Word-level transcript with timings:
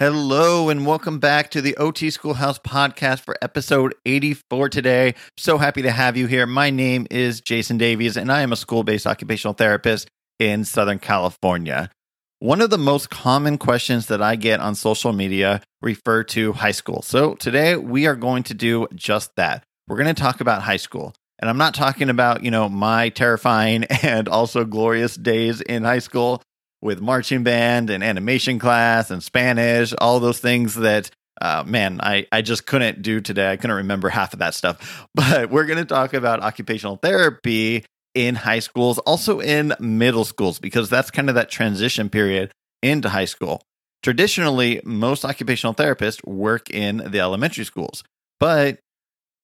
Hello, 0.00 0.70
and 0.70 0.86
welcome 0.86 1.18
back 1.18 1.50
to 1.50 1.60
the 1.60 1.76
OT 1.76 2.08
Schoolhouse 2.08 2.58
podcast 2.58 3.20
for 3.20 3.36
episode 3.42 3.94
84 4.06 4.70
today. 4.70 5.14
So 5.36 5.58
happy 5.58 5.82
to 5.82 5.90
have 5.90 6.16
you 6.16 6.26
here. 6.26 6.46
My 6.46 6.70
name 6.70 7.06
is 7.10 7.42
Jason 7.42 7.76
Davies, 7.76 8.16
and 8.16 8.32
I 8.32 8.40
am 8.40 8.50
a 8.50 8.56
school 8.56 8.82
based 8.82 9.06
occupational 9.06 9.52
therapist 9.52 10.08
in 10.38 10.64
Southern 10.64 11.00
California. 11.00 11.90
One 12.38 12.62
of 12.62 12.70
the 12.70 12.78
most 12.78 13.10
common 13.10 13.58
questions 13.58 14.06
that 14.06 14.22
I 14.22 14.36
get 14.36 14.60
on 14.60 14.74
social 14.74 15.12
media 15.12 15.60
refer 15.82 16.24
to 16.24 16.54
high 16.54 16.70
school. 16.70 17.02
So 17.02 17.34
today 17.34 17.76
we 17.76 18.06
are 18.06 18.16
going 18.16 18.44
to 18.44 18.54
do 18.54 18.88
just 18.94 19.36
that. 19.36 19.64
We're 19.86 19.98
going 19.98 20.14
to 20.14 20.22
talk 20.22 20.40
about 20.40 20.62
high 20.62 20.78
school. 20.78 21.12
And 21.40 21.50
I'm 21.50 21.58
not 21.58 21.74
talking 21.74 22.08
about, 22.08 22.42
you 22.42 22.50
know, 22.50 22.70
my 22.70 23.10
terrifying 23.10 23.84
and 24.02 24.30
also 24.30 24.64
glorious 24.64 25.14
days 25.14 25.60
in 25.60 25.84
high 25.84 25.98
school 25.98 26.42
with 26.82 27.00
marching 27.00 27.42
band 27.42 27.90
and 27.90 28.02
animation 28.02 28.58
class 28.58 29.10
and 29.10 29.22
Spanish, 29.22 29.92
all 29.98 30.20
those 30.20 30.40
things 30.40 30.74
that 30.76 31.10
uh, 31.40 31.64
man, 31.66 32.00
I, 32.02 32.26
I 32.30 32.42
just 32.42 32.66
couldn't 32.66 33.02
do 33.02 33.20
today. 33.20 33.50
I 33.50 33.56
couldn't 33.56 33.76
remember 33.76 34.10
half 34.10 34.32
of 34.32 34.40
that 34.40 34.54
stuff. 34.54 35.06
But 35.14 35.50
we're 35.50 35.64
going 35.64 35.78
to 35.78 35.84
talk 35.84 36.12
about 36.12 36.42
occupational 36.42 36.96
therapy 36.96 37.84
in 38.14 38.34
high 38.34 38.58
schools, 38.58 38.98
also 38.98 39.40
in 39.40 39.74
middle 39.80 40.24
schools, 40.24 40.58
because 40.58 40.90
that's 40.90 41.10
kind 41.10 41.28
of 41.28 41.34
that 41.36 41.50
transition 41.50 42.10
period 42.10 42.52
into 42.82 43.08
high 43.08 43.24
school. 43.24 43.62
Traditionally, 44.02 44.80
most 44.84 45.24
occupational 45.24 45.74
therapists 45.74 46.24
work 46.26 46.70
in 46.70 46.98
the 46.98 47.20
elementary 47.20 47.64
schools. 47.64 48.02
But 48.38 48.80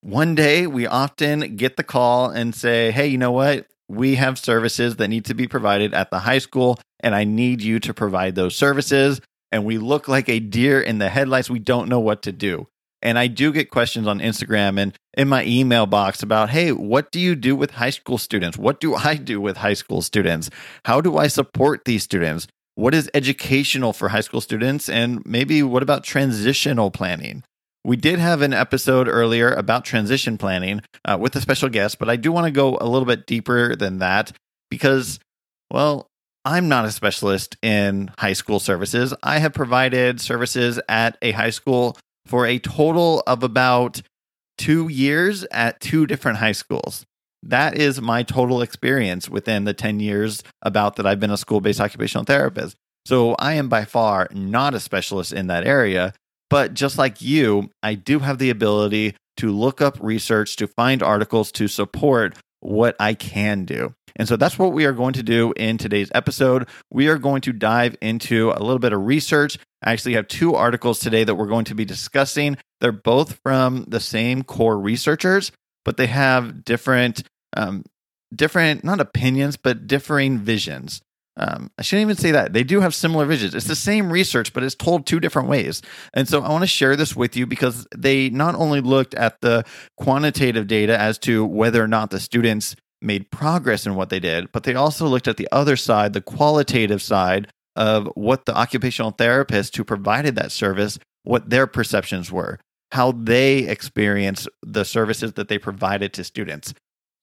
one 0.01 0.35
day 0.35 0.67
we 0.67 0.87
often 0.87 1.57
get 1.57 1.77
the 1.77 1.85
call 1.85 2.31
and 2.31 2.55
say, 2.55 2.91
hey, 2.91 3.07
you 3.07 3.19
know 3.19 3.33
what? 3.33 3.67
We 3.89 4.17
have 4.17 4.39
services 4.39 4.97
that 4.97 5.09
need 5.09 5.25
to 5.27 5.35
be 5.35 5.47
provided 5.47 5.95
at 5.95 6.11
the 6.11 6.21
high 6.21 6.39
school, 6.39 6.79
and 7.01 7.15
I 7.15 7.25
need 7.25 7.63
you 7.63 7.79
to 7.81 7.95
provide 7.95 8.35
those 8.35 8.57
services. 8.57 9.21
And 9.53 9.65
we 9.65 9.79
look 9.79 10.09
like 10.09 10.29
a 10.29 10.41
deer 10.41 10.81
in 10.81 10.99
the 10.99 11.09
headlights. 11.09 11.49
We 11.49 11.61
don't 11.61 11.89
know 11.89 12.01
what 12.01 12.23
to 12.23 12.33
do. 12.33 12.67
And 13.03 13.19
I 13.19 13.27
do 13.27 13.53
get 13.53 13.71
questions 13.71 14.07
on 14.07 14.19
Instagram 14.19 14.81
and 14.81 14.93
in 15.17 15.29
my 15.29 15.45
email 15.45 15.87
box 15.87 16.23
about, 16.23 16.51
hey, 16.51 16.73
what 16.73 17.13
do 17.13 17.21
you 17.21 17.37
do 17.37 17.55
with 17.55 17.73
high 17.73 17.91
school 17.91 18.19
students? 18.19 18.59
What 18.59 18.81
do 18.81 18.95
I 18.95 19.15
do 19.15 19.41
with 19.41 19.59
high 19.59 19.75
school 19.75 20.03
students? 20.03 20.51
How 20.85 21.01
do 21.01 21.17
I 21.17 21.29
support 21.29 21.85
these 21.85 22.03
students? 22.03 22.49
What 22.75 22.95
is 22.95 23.11
educational 23.15 23.93
for 23.93 24.09
high 24.09 24.21
school 24.21 24.41
students? 24.41 24.89
And 24.89 25.25
maybe 25.25 25.63
what 25.63 25.83
about 25.83 26.05
transitional 26.05 26.91
planning? 26.91 27.45
We 27.87 27.97
did 27.97 28.19
have 28.19 28.43
an 28.43 28.53
episode 28.53 29.07
earlier 29.07 29.53
about 29.53 29.85
transition 29.85 30.39
planning 30.39 30.83
uh, 31.05 31.19
with 31.21 31.37
a 31.37 31.41
special 31.41 31.69
guest, 31.69 32.01
but 32.01 32.11
I 32.11 32.17
do 32.17 32.33
want 32.33 32.47
to 32.47 32.51
go 32.51 32.77
a 32.81 32.89
little 32.89 33.07
bit 33.07 33.29
deeper 33.29 33.77
than 33.77 34.01
that 34.01 34.33
because, 34.73 35.21
well, 35.71 36.09
I'm 36.45 36.69
not 36.69 36.85
a 36.85 36.91
specialist 36.91 37.57
in 37.63 38.11
high 38.19 38.33
school 38.33 38.59
services. 38.59 39.15
I 39.23 39.39
have 39.39 39.55
provided 39.55 40.21
services 40.21 40.81
at 40.89 41.17
a 41.23 41.31
high 41.31 41.51
school 41.51 41.97
for 42.27 42.45
a 42.45 42.59
total 42.59 43.23
of 43.25 43.45
about 43.45 44.03
two 44.59 44.89
years 44.89 45.45
at 45.53 45.79
two 45.79 46.09
different 46.09 46.39
high 46.39 46.53
schools. 46.53 47.07
That 47.45 47.79
is 47.79 48.01
my 48.01 48.25
total 48.25 48.63
experience 48.63 49.29
within 49.29 49.63
the 49.63 49.75
10 49.75 50.01
years 50.01 50.43
about 50.61 50.97
that 50.97 51.07
I've 51.07 51.21
been 51.21 51.31
a 51.31 51.37
school 51.37 51.61
based 51.61 51.81
occupational 51.81 52.25
therapist. 52.25 52.75
So 53.05 53.37
I 53.39 53.53
am 53.53 53.69
by 53.69 53.85
far 53.85 54.27
not 54.33 54.75
a 54.75 54.81
specialist 54.81 55.33
in 55.33 55.47
that 55.47 55.65
area. 55.65 56.15
But 56.49 56.75
just 56.75 56.99
like 56.99 57.21
you, 57.21 57.71
I 57.83 57.95
do 57.95 58.21
have 58.21 58.39
the 58.39 58.51
ability 58.51 59.15
to 59.39 59.51
look 59.51 59.81
up 59.81 59.99
research, 60.01 60.57
to 60.57 60.67
find 60.67 61.03
articles 61.03 61.53
to 61.53 61.69
support 61.69 62.37
what 62.61 62.97
I 62.99 63.15
can 63.15 63.65
do. 63.65 63.95
And 64.17 64.27
so 64.27 64.37
that's 64.37 64.59
what 64.59 64.73
we 64.73 64.87
are 64.87 64.93
going 64.93 65.13
to 65.15 65.23
do 65.23 65.53
in 65.57 65.77
today's 65.77 66.11
episode. 66.15 66.69
We 66.91 67.09
are 67.09 67.19
going 67.19 67.43
to 67.43 67.53
dive 67.53 67.97
into 68.01 68.51
a 68.51 68.61
little 68.63 68.79
bit 68.79 68.95
of 68.95 69.05
research. 69.05 69.59
I 69.83 69.93
actually 69.93 70.15
have 70.15 70.27
two 70.27 70.55
articles 70.55 71.01
today 71.01 71.23
that 71.25 71.35
we're 71.35 71.47
going 71.47 71.67
to 71.67 71.75
be 71.75 71.85
discussing. 71.85 72.57
They're 72.81 72.93
both 72.93 73.39
from 73.43 73.85
the 73.89 74.01
same 74.01 74.43
core 74.43 74.79
researchers, 74.79 75.53
but 75.85 75.99
they 75.99 76.07
have 76.07 76.65
different, 76.65 77.23
um, 77.57 77.85
different 78.35 78.85
not 78.85 79.01
opinions, 79.01 79.57
but 79.57 79.87
differing 79.87 80.39
visions. 80.39 81.03
Um, 81.39 81.71
I 81.79 81.83
shouldn't 81.83 82.07
even 82.07 82.17
say 82.17 82.31
that. 82.31 82.53
They 82.53 82.65
do 82.65 82.81
have 82.81 82.95
similar 82.95 83.27
visions. 83.27 83.55
It's 83.55 83.67
the 83.67 83.77
same 83.77 84.11
research, 84.11 84.53
but 84.53 84.63
it's 84.63 84.75
told 84.75 85.05
two 85.05 85.21
different 85.21 85.49
ways. 85.49 85.83
And 86.15 86.29
so 86.29 86.43
I 86.43 86.51
want 86.51 86.63
to 86.63 86.69
share 86.69 86.97
this 86.97 87.15
with 87.15 87.37
you 87.37 87.47
because 87.47 87.87
they 87.95 88.31
not 88.31 88.55
only 88.55 88.81
looked 88.81 89.15
at 89.15 89.41
the 89.43 89.65
quantitative 89.99 90.67
data 90.67 90.99
as 90.99 91.19
to 91.21 91.45
whether 91.45 91.83
or 91.83 91.89
not 91.89 92.11
the 92.11 92.21
students 92.21 92.75
made 93.03 93.31
progress 93.31 93.87
in 93.87 93.95
what 93.95 94.09
they 94.09 94.19
did, 94.19 94.51
but 94.53 94.63
they 94.63 94.75
also 94.75 95.07
looked 95.07 95.29
at 95.29 95.37
the 95.37 95.49
other 95.53 95.77
side, 95.77 96.15
the 96.15 96.23
qualitative 96.23 97.03
side 97.03 97.49
of 97.75 98.09
what 98.15 98.47
the 98.47 98.57
occupational 98.57 99.11
therapist 99.11 99.77
who 99.77 99.85
provided 99.85 100.35
that 100.37 100.51
service, 100.51 100.99
what 101.25 101.51
their 101.51 101.67
perceptions 101.67 102.33
were, 102.33 102.59
how 102.93 103.13
they 103.13 103.59
experienced 103.59 104.49
the 104.63 104.85
services 104.85 105.35
that 105.35 105.49
they 105.49 105.59
provided 105.59 106.15
to 106.15 106.25
students. 106.25 106.73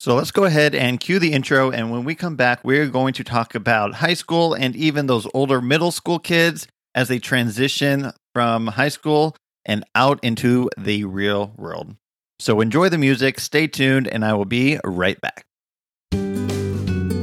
So 0.04 0.16
let's 0.16 0.32
go 0.32 0.44
ahead 0.44 0.76
and 0.76 1.00
cue 1.00 1.18
the 1.18 1.32
intro. 1.32 1.72
And 1.72 1.90
when 1.90 2.04
we 2.04 2.14
come 2.14 2.36
back, 2.36 2.62
we're 2.66 2.90
going 2.90 3.14
to 3.14 3.24
talk 3.24 3.56
about 3.56 3.94
high 3.94 4.16
school 4.16 4.54
and 4.54 4.76
even 4.76 5.08
those 5.08 5.26
older 5.34 5.62
middle 5.62 5.92
school 5.92 6.20
kids 6.20 6.68
as 6.94 7.08
they 7.08 7.20
transition 7.20 8.12
from 8.34 8.68
high 8.68 8.90
school 8.90 9.34
and 9.64 9.86
out 9.96 10.20
into 10.22 10.70
the 10.78 11.06
real 11.06 11.54
world. 11.56 11.96
So 12.38 12.60
enjoy 12.60 12.90
the 12.90 12.98
music, 12.98 13.40
stay 13.40 13.66
tuned, 13.66 14.10
and 14.10 14.26
I 14.26 14.34
will 14.34 14.44
be 14.44 14.78
right 14.84 15.18
back. 15.22 15.46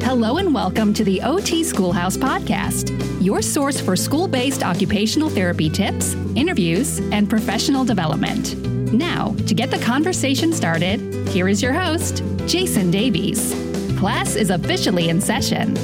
Hello 0.03 0.39
and 0.39 0.55
welcome 0.55 0.95
to 0.95 1.05
the 1.05 1.21
OT 1.21 1.63
Schoolhouse 1.63 2.17
Podcast, 2.17 2.97
your 3.23 3.43
source 3.43 3.79
for 3.79 3.95
school 3.95 4.27
based 4.27 4.63
occupational 4.63 5.29
therapy 5.29 5.69
tips, 5.69 6.15
interviews, 6.35 6.97
and 7.13 7.29
professional 7.29 7.85
development. 7.85 8.80
Now, 8.93 9.37
to 9.47 9.55
get 9.55 9.71
the 9.71 9.79
conversation 9.79 10.53
started, 10.53 11.01
here 11.29 11.49
is 11.49 11.63
your 11.63 11.73
host, 11.73 12.25
Jason 12.47 12.91
Davies. 12.91 13.55
Class 13.99 14.35
is 14.35 14.51
officially 14.51 15.09
in 15.09 15.21
session. 15.21 15.77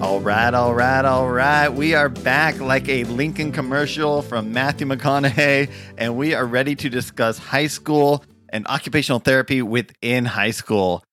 All 0.00 0.20
right, 0.20 0.54
all 0.54 0.74
right, 0.74 1.04
all 1.04 1.28
right. 1.28 1.68
We 1.68 1.94
are 1.94 2.08
back 2.08 2.58
like 2.60 2.88
a 2.88 3.04
Lincoln 3.04 3.52
commercial 3.52 4.22
from 4.22 4.52
Matthew 4.52 4.86
McConaughey, 4.86 5.70
and 5.98 6.16
we 6.16 6.34
are 6.34 6.46
ready 6.46 6.74
to 6.76 6.88
discuss 6.88 7.36
high 7.36 7.66
school 7.66 8.24
and 8.48 8.66
occupational 8.68 9.18
therapy 9.18 9.60
within 9.60 10.24
high 10.24 10.52
school. 10.52 11.04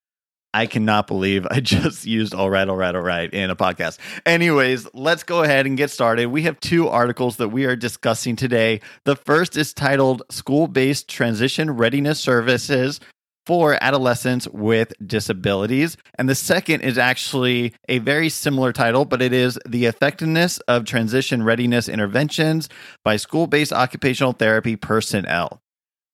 I 0.56 0.68
cannot 0.68 1.08
believe 1.08 1.46
I 1.52 1.60
just 1.76 2.06
used 2.06 2.34
all 2.34 2.50
right, 2.50 2.68
all 2.68 2.78
right, 2.78 2.96
all 2.96 3.02
right 3.02 3.32
in 3.32 3.50
a 3.50 3.58
podcast. 3.58 4.00
Anyways, 4.26 4.88
let's 4.94 5.24
go 5.24 5.44
ahead 5.44 5.66
and 5.66 5.76
get 5.76 5.92
started. 5.92 6.28
We 6.28 6.44
have 6.44 6.58
two 6.62 6.88
articles 6.88 7.36
that 7.38 7.50
we 7.50 7.66
are 7.66 7.76
discussing 7.76 8.38
today. 8.38 8.80
The 9.04 9.18
first 9.18 9.58
is 9.58 9.74
titled 9.74 10.24
School 10.32 10.68
Based 10.68 11.10
Transition 11.10 11.72
Readiness 11.72 12.22
Services 12.22 13.02
for 13.46 13.78
Adolescents 13.82 14.48
with 14.48 14.94
Disabilities. 15.06 15.98
And 16.18 16.30
the 16.30 16.36
second 16.36 16.82
is 16.82 16.98
actually 16.98 17.74
a 17.90 18.00
very 18.00 18.30
similar 18.30 18.72
title, 18.72 19.04
but 19.04 19.22
it 19.22 19.34
is 19.34 19.60
The 19.68 19.86
Effectiveness 19.86 20.60
of 20.70 20.86
Transition 20.86 21.44
Readiness 21.44 21.90
Interventions 21.90 22.70
by 23.04 23.18
School 23.18 23.48
Based 23.48 23.74
Occupational 23.74 24.32
Therapy 24.32 24.78
Personnel. 24.78 25.62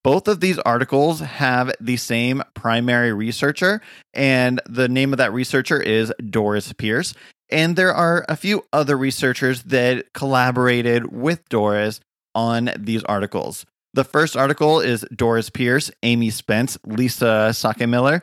Both 0.04 0.28
of 0.28 0.40
these 0.40 0.58
articles 0.60 1.20
have 1.20 1.72
the 1.80 1.98
same 1.98 2.42
primary 2.56 3.14
researcher, 3.14 3.82
and 4.14 4.60
the 4.68 4.90
name 4.90 5.14
of 5.14 5.18
that 5.18 5.34
researcher 5.34 5.80
is 5.80 6.12
Doris 6.30 6.74
Pierce. 6.74 7.14
And 7.50 7.76
there 7.76 7.94
are 7.94 8.26
a 8.28 8.36
few 8.36 8.64
other 8.74 8.98
researchers 8.98 9.64
that 9.64 10.14
collaborated 10.14 11.12
with 11.12 11.48
Doris 11.50 12.00
on 12.34 12.72
these 12.80 13.04
articles. 13.04 13.66
The 13.94 14.06
first 14.06 14.38
article 14.38 14.80
is 14.80 15.06
Doris 15.14 15.50
Pierce, 15.50 15.92
Amy 16.02 16.30
Spence, 16.30 16.78
Lisa 16.86 17.50
Sakemiller, 17.52 18.22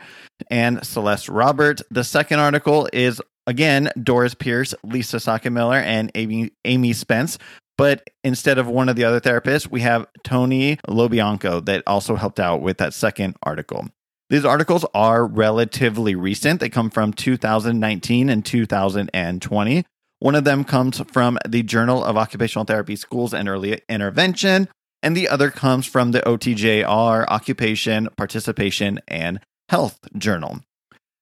and 0.50 0.84
Celeste 0.84 1.28
Robert. 1.28 1.82
The 1.90 2.04
second 2.04 2.40
article 2.40 2.88
is 2.92 3.20
again 3.46 3.90
Doris 4.02 4.34
Pierce, 4.34 4.74
Lisa 4.82 5.18
Sakemiller, 5.18 5.80
and 5.82 6.10
Amy, 6.14 6.50
Amy 6.64 6.94
Spence. 6.94 7.38
But 7.78 8.10
instead 8.24 8.58
of 8.58 8.66
one 8.66 8.88
of 8.88 8.96
the 8.96 9.04
other 9.04 9.20
therapists, 9.20 9.70
we 9.70 9.80
have 9.82 10.06
Tony 10.24 10.76
LoBianco 10.88 11.64
that 11.66 11.84
also 11.86 12.16
helped 12.16 12.40
out 12.40 12.60
with 12.60 12.78
that 12.78 12.92
second 12.92 13.36
article. 13.44 13.86
These 14.30 14.44
articles 14.44 14.84
are 14.92 15.24
relatively 15.24 16.14
recent. 16.16 16.60
They 16.60 16.68
come 16.68 16.90
from 16.90 17.12
2019 17.12 18.28
and 18.28 18.44
2020. 18.44 19.84
One 20.18 20.34
of 20.34 20.44
them 20.44 20.64
comes 20.64 21.00
from 21.12 21.38
the 21.48 21.62
Journal 21.62 22.04
of 22.04 22.16
Occupational 22.16 22.64
Therapy 22.64 22.96
Schools 22.96 23.32
and 23.32 23.48
Early 23.48 23.80
Intervention, 23.88 24.68
and 25.00 25.16
the 25.16 25.28
other 25.28 25.50
comes 25.50 25.86
from 25.86 26.10
the 26.10 26.20
OTJR 26.22 27.26
Occupation, 27.28 28.08
Participation, 28.16 28.98
and 29.06 29.38
Health 29.68 30.00
Journal. 30.18 30.60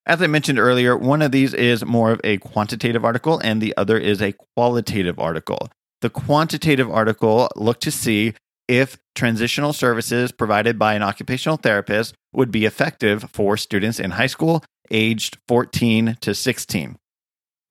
As 0.07 0.23
I 0.23 0.27
mentioned 0.27 0.59
earlier, 0.59 0.97
one 0.97 1.21
of 1.21 1.33
these 1.33 1.53
is 1.53 1.85
more 1.85 2.13
of 2.13 2.21
a 2.25 2.39
quantitative 2.39 3.05
article, 3.05 3.39
and 3.45 3.61
the 3.61 3.77
other 3.77 3.99
is 3.99 4.23
a 4.23 4.35
qualitative 4.57 5.19
article. 5.19 5.69
The 6.01 6.11
quantitative 6.11 6.91
article 6.91 7.49
looked 7.57 7.83
to 7.85 7.91
see 7.91 8.35
if 8.69 8.99
transitional 9.15 9.73
services 9.73 10.33
provided 10.33 10.79
by 10.79 10.95
an 10.95 11.03
occupational 11.03 11.57
therapist 11.57 12.15
would 12.33 12.51
be 12.51 12.65
effective 12.65 13.31
for 13.33 13.57
students 13.57 14.01
in 14.01 14.13
high 14.13 14.27
school 14.27 14.63
aged 14.91 15.39
14 15.49 16.19
to 16.21 16.35
16. 16.35 16.97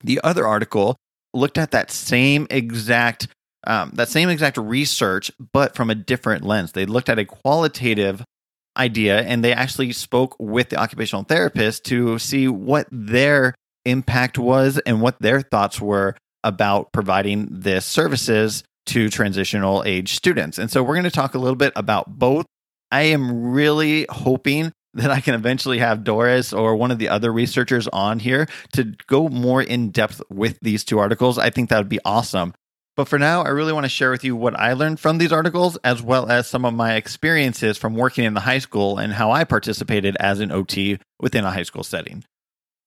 The 0.04 0.19
other 0.24 0.45
article 0.45 0.98
looked 1.33 1.57
at 1.57 1.72
that 1.72 1.92
same 1.92 2.48
exact 2.50 3.27
um, 3.68 3.92
that 3.95 4.10
same 4.10 4.30
exact 4.30 4.57
research, 4.57 5.31
but 5.51 5.75
from 5.75 5.89
a 5.89 5.95
different 5.95 6.44
lens. 6.44 6.74
They 6.74 6.86
looked 6.86 7.10
at 7.10 7.18
a 7.18 7.25
qualitative 7.25 8.24
idea 8.77 9.22
and 9.22 9.44
they 9.44 9.54
actually 9.54 9.92
spoke 9.92 10.36
with 10.39 10.69
the 10.69 10.77
occupational 10.77 11.24
therapist 11.24 11.83
to 11.86 12.19
see 12.19 12.48
what 12.48 12.88
their 12.92 13.56
impact 13.83 14.38
was 14.38 14.77
and 14.86 15.01
what 15.01 15.19
their 15.19 15.42
thoughts 15.42 15.81
were 15.81 16.16
about 16.45 16.94
providing 16.94 17.47
this 17.51 17.86
services 17.86 18.63
to 18.86 19.09
transitional 19.09 19.83
age 19.86 20.15
students. 20.15 20.57
And 20.57 20.71
so 20.71 20.83
we're 20.83 20.94
going 20.94 21.03
to 21.03 21.12
talk 21.12 21.33
a 21.33 21.39
little 21.39 21.56
bit 21.56 21.74
about 21.75 22.18
both. 22.18 22.45
I 22.92 23.01
am 23.03 23.51
really 23.51 24.06
hoping 24.09 24.71
that 24.94 25.12
I 25.12 25.19
can 25.19 25.33
eventually 25.33 25.80
have 25.80 26.06
Doris 26.06 26.53
or 26.53 26.75
one 26.75 26.92
of 26.92 27.00
the 27.00 27.09
other 27.09 27.33
researchers 27.33 27.88
on 27.89 28.19
here 28.19 28.47
to 28.74 28.95
go 29.07 29.27
more 29.27 29.62
in 29.62 29.89
depth 29.89 30.21
with 30.30 30.57
these 30.62 30.86
two 30.86 31.00
articles. 31.00 31.38
I 31.38 31.50
think 31.50 31.69
that 31.69 31.80
would 31.80 31.89
be 31.89 32.00
awesome. 32.06 32.53
But 32.95 33.09
for 33.09 33.19
now, 33.19 33.41
I 33.41 33.50
really 33.50 33.74
want 33.74 33.83
to 33.83 33.89
share 33.89 34.12
with 34.12 34.24
you 34.24 34.38
what 34.38 34.57
I 34.57 34.71
learned 34.71 35.01
from 35.01 35.18
these 35.18 35.33
articles, 35.33 35.75
as 35.83 36.01
well 36.01 36.31
as 36.31 36.48
some 36.48 36.63
of 36.63 36.74
my 36.74 36.95
experiences 36.95 37.77
from 37.77 37.95
working 37.95 38.24
in 38.24 38.36
the 38.36 38.39
high 38.39 38.59
school 38.59 38.98
and 38.98 39.12
how 39.12 39.31
I 39.31 39.44
participated 39.44 40.15
as 40.21 40.39
an 40.39 40.51
OT 40.51 41.00
within 41.19 41.44
a 41.44 41.51
high 41.51 41.63
school 41.63 41.83
setting. 41.83 42.24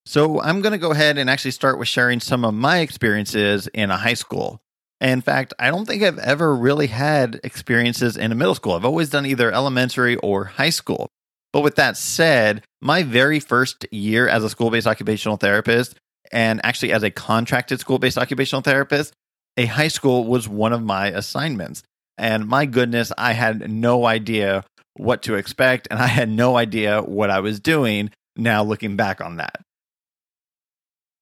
So 0.09 0.41
I'm 0.41 0.63
going 0.63 0.73
to 0.73 0.79
go 0.79 0.93
ahead 0.93 1.19
and 1.19 1.29
actually 1.29 1.51
start 1.51 1.79
with 1.79 1.87
sharing 1.87 2.19
some 2.19 2.43
of 2.43 2.55
my 2.55 2.79
experiences 2.79 3.67
in 3.75 3.91
a 3.91 3.97
high 3.99 4.15
school. 4.15 4.59
In 5.03 5.21
fact, 5.21 5.53
I 5.59 5.69
don't 5.69 5.85
think 5.85 6.03
I've 6.03 6.19
ever 6.19 6.57
really 6.57 6.87
had 6.87 7.39
experiences 7.45 8.17
in 8.17 8.33
a 8.33 8.35
middle 8.35 8.55
school. 8.55 8.73
I've 8.73 8.87
always 8.87 9.11
done 9.11 9.27
either 9.27 9.53
elementary 9.53 10.17
or 10.17 10.45
high 10.45 10.71
school. 10.71 11.09
But 11.53 11.61
with 11.61 11.75
that 11.75 11.99
said, 11.99 12.65
my 12.81 13.03
very 13.03 13.39
first 13.39 13.85
year 13.93 14.27
as 14.27 14.43
a 14.43 14.49
school 14.49 14.71
based 14.71 14.87
occupational 14.87 15.37
therapist, 15.37 15.95
and 16.33 16.65
actually 16.65 16.93
as 16.93 17.03
a 17.03 17.11
contracted 17.11 17.79
school 17.79 17.99
based 17.99 18.17
occupational 18.17 18.63
therapist, 18.63 19.13
a 19.59 19.67
high 19.67 19.89
school 19.89 20.25
was 20.25 20.49
one 20.49 20.73
of 20.73 20.83
my 20.83 21.09
assignments. 21.09 21.83
And 22.17 22.49
my 22.49 22.65
goodness, 22.65 23.13
I 23.19 23.35
had 23.35 23.71
no 23.71 24.07
idea 24.07 24.65
what 24.95 25.21
to 25.25 25.35
expect, 25.35 25.87
and 25.91 26.01
I 26.01 26.07
had 26.07 26.31
no 26.31 26.57
idea 26.57 27.03
what 27.03 27.29
I 27.29 27.41
was 27.41 27.61
doing 27.61 28.11
now 28.37 28.63
looking 28.63 28.97
back 28.97 29.21
on 29.21 29.37
that. 29.37 29.61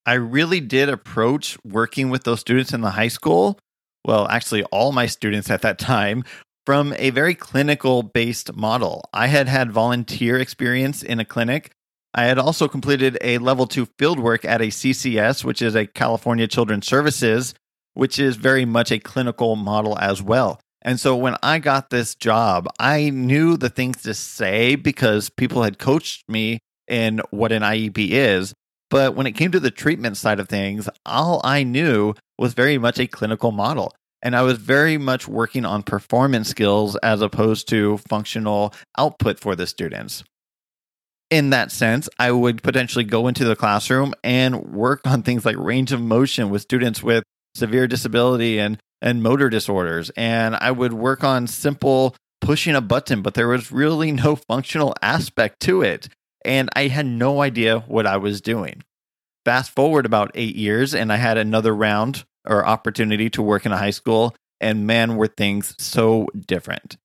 I 0.06 0.14
really 0.14 0.61
did 0.61 0.88
approach 0.88 1.58
working 1.64 2.11
with 2.11 2.25
those 2.25 2.41
students 2.41 2.73
in 2.73 2.81
the 2.81 2.93
high 2.93 3.08
school. 3.08 3.58
Well, 4.05 4.29
actually, 4.29 4.62
all 4.64 4.93
my 4.93 5.06
students 5.06 5.50
at 5.50 5.62
that 5.62 5.79
time 5.79 6.25
from 6.64 6.94
a 6.97 7.11
very 7.11 7.35
clinical 7.35 8.03
based 8.03 8.55
model. 8.55 9.05
I 9.12 9.26
had 9.26 9.49
had 9.49 9.70
volunteer 9.73 10.38
experience 10.38 11.03
in 11.03 11.20
a 11.20 11.25
clinic. 11.25 11.73
I 12.14 12.25
had 12.25 12.38
also 12.38 12.69
completed 12.69 13.19
a 13.20 13.38
level 13.38 13.67
two 13.67 13.87
fieldwork 13.99 14.44
at 14.44 14.62
a 14.62 14.69
CCS, 14.69 15.44
which 15.44 15.61
is 15.61 15.75
a 15.75 15.87
California 15.87 16.47
Children's 16.47 16.87
Services 16.87 17.55
which 17.97 18.19
is 18.19 18.37
very 18.37 18.67
much 18.67 18.93
a 18.93 18.99
clinical 18.99 19.56
model 19.56 19.99
as 19.99 20.23
well. 20.23 20.61
And 20.82 21.00
so 21.00 21.17
when 21.17 21.35
I 21.43 21.58
got 21.58 21.88
this 21.88 22.14
job, 22.14 22.69
I 22.79 23.08
knew 23.08 23.56
the 23.56 23.70
things 23.70 24.03
to 24.03 24.12
say 24.12 24.76
because 24.76 25.31
people 25.31 25.62
had 25.62 25.79
coached 25.79 26.29
me 26.29 26.58
in 26.87 27.23
what 27.31 27.53
an 27.53 27.62
IEP 27.62 28.11
is. 28.11 28.53
But 28.96 29.14
when 29.14 29.26
it 29.26 29.32
came 29.32 29.52
to 29.52 29.60
the 29.60 29.70
treatment 29.70 30.16
side 30.16 30.40
of 30.40 30.48
things, 30.48 30.88
all 31.04 31.43
I 31.44 31.64
knew 31.64 32.14
was 32.38 32.54
very 32.54 32.78
much 32.78 32.98
a 32.98 33.06
clinical 33.06 33.52
model. 33.52 33.93
And 34.22 34.34
I 34.34 34.40
was 34.40 34.56
very 34.56 34.96
much 34.96 35.28
working 35.28 35.66
on 35.66 35.82
performance 35.82 36.48
skills 36.48 36.96
as 37.02 37.20
opposed 37.20 37.69
to 37.69 37.98
functional 37.98 38.72
output 38.96 39.38
for 39.38 39.54
the 39.54 39.66
students. 39.66 40.25
In 41.28 41.50
that 41.50 41.70
sense, 41.70 42.08
I 42.19 42.32
would 42.32 42.62
potentially 42.62 43.04
go 43.04 43.28
into 43.28 43.44
the 43.44 43.54
classroom 43.54 44.14
and 44.25 44.72
work 44.72 45.06
on 45.06 45.22
things 45.22 45.44
like 45.44 45.58
range 45.58 45.93
of 45.93 46.00
motion 46.00 46.48
with 46.48 46.62
students 46.62 47.02
with 47.02 47.22
severe 47.54 47.87
disability 47.87 48.58
and 48.58 48.78
and 49.02 49.22
motor 49.22 49.50
disorders 49.50 50.08
and 50.16 50.56
I 50.56 50.70
would 50.70 50.94
work 50.94 51.22
on 51.22 51.48
simple 51.48 52.16
pushing 52.40 52.75
a 52.75 52.81
button 52.81 53.20
but 53.20 53.34
there 53.34 53.48
was 53.48 53.70
really 53.70 54.10
no 54.10 54.37
functional 54.37 54.94
aspect 55.02 55.60
to 55.60 55.82
it 55.82 56.08
and 56.46 56.70
I 56.75 56.88
had 56.88 57.06
no 57.06 57.43
idea 57.43 57.81
what 57.81 58.06
I 58.06 58.16
was 58.16 58.40
doing. 58.40 58.82
Fast 59.44 59.70
forward 59.72 60.06
about 60.06 60.31
8 60.34 60.56
years 60.56 60.94
and 60.94 61.12
I 61.12 61.16
had 61.16 61.37
another 61.37 61.75
round 61.75 62.25
or 62.46 62.66
opportunity 62.66 63.28
to 63.31 63.43
work 63.43 63.66
in 63.66 63.72
a 63.72 63.78
high 63.78 63.90
school 63.90 64.34
and 64.60 64.87
man 64.87 65.16
were 65.16 65.26
things 65.26 65.75
so 65.78 66.26
different. 66.46 66.96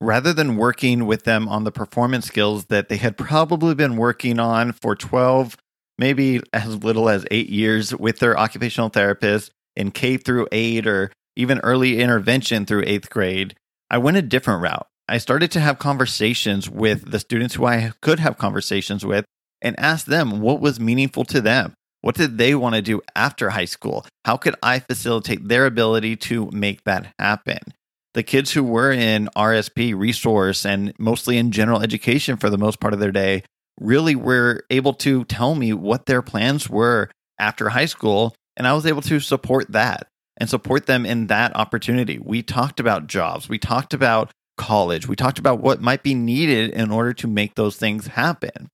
Rather 0.00 0.32
than 0.32 0.56
working 0.56 1.06
with 1.06 1.24
them 1.24 1.48
on 1.48 1.64
the 1.64 1.72
performance 1.72 2.26
skills 2.26 2.66
that 2.66 2.88
they 2.88 2.96
had 2.96 3.16
probably 3.16 3.74
been 3.74 3.96
working 3.96 4.38
on 4.38 4.72
for 4.72 4.94
12 4.94 5.56
maybe 5.98 6.40
as 6.52 6.82
little 6.82 7.08
as 7.08 7.24
8 7.30 7.48
years 7.48 7.94
with 7.94 8.18
their 8.18 8.38
occupational 8.38 8.88
therapist 8.88 9.52
in 9.76 9.90
K 9.90 10.16
through 10.16 10.48
eight 10.52 10.86
or 10.86 11.10
even 11.36 11.60
early 11.60 12.00
intervention 12.00 12.66
through 12.66 12.84
eighth 12.86 13.10
grade, 13.10 13.54
I 13.90 13.98
went 13.98 14.16
a 14.16 14.22
different 14.22 14.62
route. 14.62 14.86
I 15.08 15.18
started 15.18 15.50
to 15.52 15.60
have 15.60 15.78
conversations 15.78 16.70
with 16.70 17.10
the 17.10 17.18
students 17.18 17.54
who 17.54 17.66
I 17.66 17.92
could 18.00 18.20
have 18.20 18.38
conversations 18.38 19.04
with 19.04 19.24
and 19.60 19.78
ask 19.78 20.06
them 20.06 20.40
what 20.40 20.60
was 20.60 20.80
meaningful 20.80 21.24
to 21.26 21.40
them. 21.40 21.74
What 22.00 22.16
did 22.16 22.38
they 22.38 22.54
want 22.54 22.74
to 22.74 22.82
do 22.82 23.00
after 23.14 23.50
high 23.50 23.66
school? 23.66 24.06
How 24.24 24.36
could 24.36 24.56
I 24.62 24.80
facilitate 24.80 25.46
their 25.48 25.66
ability 25.66 26.16
to 26.16 26.50
make 26.52 26.84
that 26.84 27.12
happen? 27.18 27.58
The 28.14 28.22
kids 28.22 28.52
who 28.52 28.64
were 28.64 28.92
in 28.92 29.28
RSP 29.36 29.96
resource 29.96 30.66
and 30.66 30.92
mostly 30.98 31.38
in 31.38 31.52
general 31.52 31.80
education 31.80 32.36
for 32.36 32.50
the 32.50 32.58
most 32.58 32.80
part 32.80 32.92
of 32.92 33.00
their 33.00 33.12
day 33.12 33.44
really 33.80 34.14
were 34.14 34.64
able 34.70 34.94
to 34.94 35.24
tell 35.24 35.54
me 35.54 35.72
what 35.72 36.06
their 36.06 36.22
plans 36.22 36.68
were 36.68 37.10
after 37.38 37.70
high 37.70 37.86
school 37.86 38.34
and 38.56 38.66
I 38.66 38.74
was 38.74 38.86
able 38.86 39.02
to 39.02 39.20
support 39.20 39.72
that 39.72 40.06
and 40.36 40.48
support 40.48 40.86
them 40.86 41.06
in 41.06 41.28
that 41.28 41.54
opportunity. 41.56 42.18
We 42.18 42.42
talked 42.42 42.80
about 42.80 43.06
jobs, 43.06 43.48
we 43.48 43.58
talked 43.58 43.94
about 43.94 44.30
college, 44.56 45.08
we 45.08 45.16
talked 45.16 45.38
about 45.38 45.60
what 45.60 45.80
might 45.80 46.02
be 46.02 46.14
needed 46.14 46.70
in 46.70 46.90
order 46.90 47.12
to 47.14 47.26
make 47.26 47.54
those 47.54 47.76
things 47.76 48.08
happen. 48.08 48.68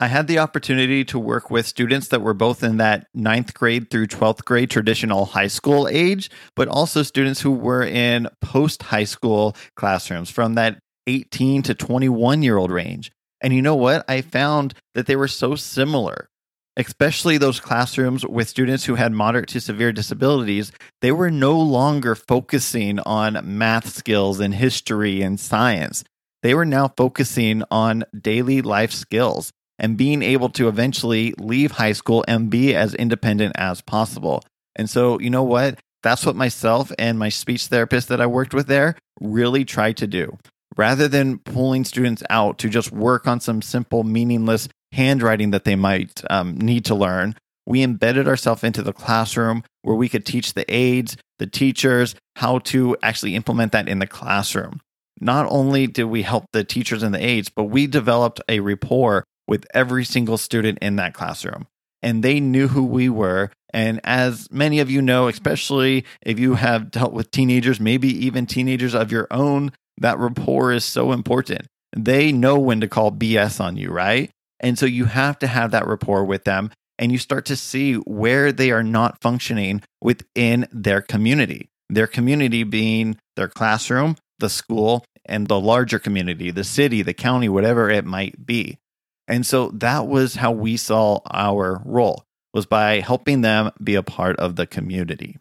I 0.00 0.08
had 0.08 0.26
the 0.26 0.40
opportunity 0.40 1.04
to 1.06 1.18
work 1.18 1.50
with 1.50 1.66
students 1.66 2.08
that 2.08 2.20
were 2.20 2.34
both 2.34 2.62
in 2.64 2.78
that 2.78 3.06
ninth 3.14 3.54
grade 3.54 3.90
through 3.90 4.08
12th 4.08 4.44
grade 4.44 4.70
traditional 4.70 5.24
high 5.24 5.46
school 5.46 5.88
age, 5.88 6.30
but 6.56 6.68
also 6.68 7.02
students 7.02 7.40
who 7.40 7.52
were 7.52 7.82
in 7.82 8.28
post 8.40 8.82
high 8.82 9.04
school 9.04 9.56
classrooms 9.76 10.30
from 10.30 10.54
that 10.54 10.78
18 11.06 11.62
to 11.62 11.74
21 11.74 12.42
year 12.42 12.56
old 12.56 12.70
range. 12.70 13.12
And 13.40 13.52
you 13.52 13.62
know 13.62 13.76
what? 13.76 14.04
I 14.08 14.20
found 14.20 14.74
that 14.94 15.06
they 15.06 15.16
were 15.16 15.28
so 15.28 15.54
similar 15.54 16.28
especially 16.76 17.38
those 17.38 17.60
classrooms 17.60 18.26
with 18.26 18.48
students 18.48 18.84
who 18.84 18.96
had 18.96 19.12
moderate 19.12 19.48
to 19.48 19.60
severe 19.60 19.92
disabilities, 19.92 20.72
they 21.00 21.12
were 21.12 21.30
no 21.30 21.58
longer 21.58 22.14
focusing 22.14 22.98
on 23.00 23.40
math 23.44 23.94
skills 23.94 24.40
and 24.40 24.54
history 24.54 25.22
and 25.22 25.38
science. 25.38 26.04
They 26.42 26.54
were 26.54 26.66
now 26.66 26.92
focusing 26.96 27.62
on 27.70 28.04
daily 28.18 28.60
life 28.60 28.92
skills 28.92 29.50
and 29.78 29.96
being 29.96 30.22
able 30.22 30.50
to 30.50 30.68
eventually 30.68 31.34
leave 31.38 31.72
high 31.72 31.92
school 31.92 32.24
and 32.28 32.50
be 32.50 32.74
as 32.74 32.94
independent 32.94 33.54
as 33.56 33.80
possible. 33.80 34.42
And 34.76 34.90
so, 34.90 35.18
you 35.20 35.30
know 35.30 35.42
what? 35.42 35.78
That's 36.02 36.26
what 36.26 36.36
myself 36.36 36.92
and 36.98 37.18
my 37.18 37.30
speech 37.30 37.66
therapist 37.66 38.08
that 38.08 38.20
I 38.20 38.26
worked 38.26 38.52
with 38.52 38.66
there 38.66 38.96
really 39.20 39.64
tried 39.64 39.96
to 39.98 40.06
do. 40.06 40.36
Rather 40.76 41.08
than 41.08 41.38
pulling 41.38 41.84
students 41.84 42.22
out 42.28 42.58
to 42.58 42.68
just 42.68 42.92
work 42.92 43.26
on 43.26 43.40
some 43.40 43.62
simple, 43.62 44.02
meaningless 44.02 44.68
handwriting 44.94 45.50
that 45.50 45.64
they 45.64 45.76
might 45.76 46.22
um, 46.30 46.56
need 46.56 46.84
to 46.86 46.94
learn. 46.94 47.36
We 47.66 47.82
embedded 47.82 48.28
ourselves 48.28 48.64
into 48.64 48.82
the 48.82 48.92
classroom 48.92 49.64
where 49.82 49.96
we 49.96 50.08
could 50.08 50.26
teach 50.26 50.54
the 50.54 50.64
aides, 50.72 51.16
the 51.38 51.46
teachers, 51.46 52.14
how 52.36 52.58
to 52.60 52.96
actually 53.02 53.34
implement 53.34 53.72
that 53.72 53.88
in 53.88 53.98
the 53.98 54.06
classroom. 54.06 54.80
Not 55.20 55.46
only 55.48 55.86
did 55.86 56.04
we 56.04 56.22
help 56.22 56.46
the 56.52 56.64
teachers 56.64 57.02
and 57.02 57.14
the 57.14 57.24
aides, 57.24 57.48
but 57.48 57.64
we 57.64 57.86
developed 57.86 58.40
a 58.48 58.60
rapport 58.60 59.24
with 59.46 59.64
every 59.72 60.04
single 60.04 60.38
student 60.38 60.78
in 60.80 60.96
that 60.96 61.14
classroom. 61.14 61.66
And 62.02 62.22
they 62.22 62.40
knew 62.40 62.68
who 62.68 62.84
we 62.84 63.08
were. 63.08 63.50
And 63.72 64.00
as 64.04 64.50
many 64.50 64.80
of 64.80 64.90
you 64.90 65.00
know, 65.00 65.28
especially 65.28 66.04
if 66.22 66.38
you 66.38 66.54
have 66.54 66.90
dealt 66.90 67.12
with 67.12 67.30
teenagers, 67.30 67.80
maybe 67.80 68.08
even 68.26 68.46
teenagers 68.46 68.94
of 68.94 69.10
your 69.10 69.26
own, 69.30 69.72
that 69.98 70.18
rapport 70.18 70.72
is 70.72 70.84
so 70.84 71.12
important. 71.12 71.66
They 71.96 72.32
know 72.32 72.58
when 72.58 72.80
to 72.80 72.88
call 72.88 73.12
BS 73.12 73.60
on 73.60 73.76
you, 73.76 73.90
right? 73.90 74.30
And 74.60 74.78
so 74.78 74.86
you 74.86 75.06
have 75.06 75.38
to 75.40 75.46
have 75.46 75.70
that 75.72 75.86
rapport 75.86 76.24
with 76.24 76.44
them 76.44 76.70
and 76.98 77.10
you 77.10 77.18
start 77.18 77.44
to 77.46 77.56
see 77.56 77.94
where 77.94 78.52
they 78.52 78.70
are 78.70 78.82
not 78.82 79.20
functioning 79.20 79.82
within 80.00 80.66
their 80.72 81.00
community. 81.00 81.68
Their 81.88 82.06
community 82.06 82.62
being 82.62 83.18
their 83.36 83.48
classroom, 83.48 84.16
the 84.38 84.48
school, 84.48 85.04
and 85.26 85.48
the 85.48 85.60
larger 85.60 85.98
community, 85.98 86.50
the 86.50 86.64
city, 86.64 87.02
the 87.02 87.14
county, 87.14 87.48
whatever 87.48 87.90
it 87.90 88.04
might 88.04 88.46
be. 88.46 88.78
And 89.26 89.46
so 89.46 89.70
that 89.74 90.06
was 90.06 90.36
how 90.36 90.52
we 90.52 90.76
saw 90.76 91.20
our 91.30 91.82
role 91.84 92.24
was 92.52 92.66
by 92.66 93.00
helping 93.00 93.40
them 93.40 93.70
be 93.82 93.96
a 93.96 94.02
part 94.02 94.36
of 94.38 94.56
the 94.56 94.66
community. 94.66 95.38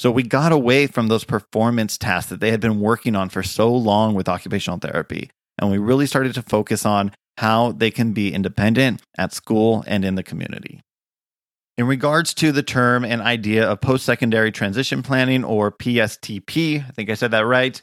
So 0.00 0.10
we 0.10 0.22
got 0.22 0.52
away 0.52 0.86
from 0.86 1.08
those 1.08 1.24
performance 1.24 1.98
tasks 1.98 2.30
that 2.30 2.40
they 2.40 2.52
had 2.52 2.60
been 2.60 2.80
working 2.80 3.16
on 3.16 3.28
for 3.28 3.42
so 3.42 3.74
long 3.74 4.14
with 4.14 4.28
occupational 4.28 4.78
therapy. 4.78 5.30
And 5.58 5.70
we 5.70 5.78
really 5.78 6.06
started 6.06 6.34
to 6.34 6.42
focus 6.42 6.86
on 6.86 7.12
how 7.38 7.70
they 7.70 7.90
can 7.90 8.12
be 8.12 8.34
independent 8.34 9.00
at 9.16 9.32
school 9.32 9.84
and 9.86 10.04
in 10.04 10.16
the 10.16 10.24
community. 10.24 10.80
In 11.76 11.86
regards 11.86 12.34
to 12.34 12.50
the 12.50 12.64
term 12.64 13.04
and 13.04 13.22
idea 13.22 13.64
of 13.64 13.80
post 13.80 14.04
secondary 14.04 14.50
transition 14.50 15.04
planning 15.04 15.44
or 15.44 15.70
PSTP, 15.70 16.84
I 16.84 16.90
think 16.90 17.08
I 17.08 17.14
said 17.14 17.30
that 17.30 17.46
right. 17.46 17.80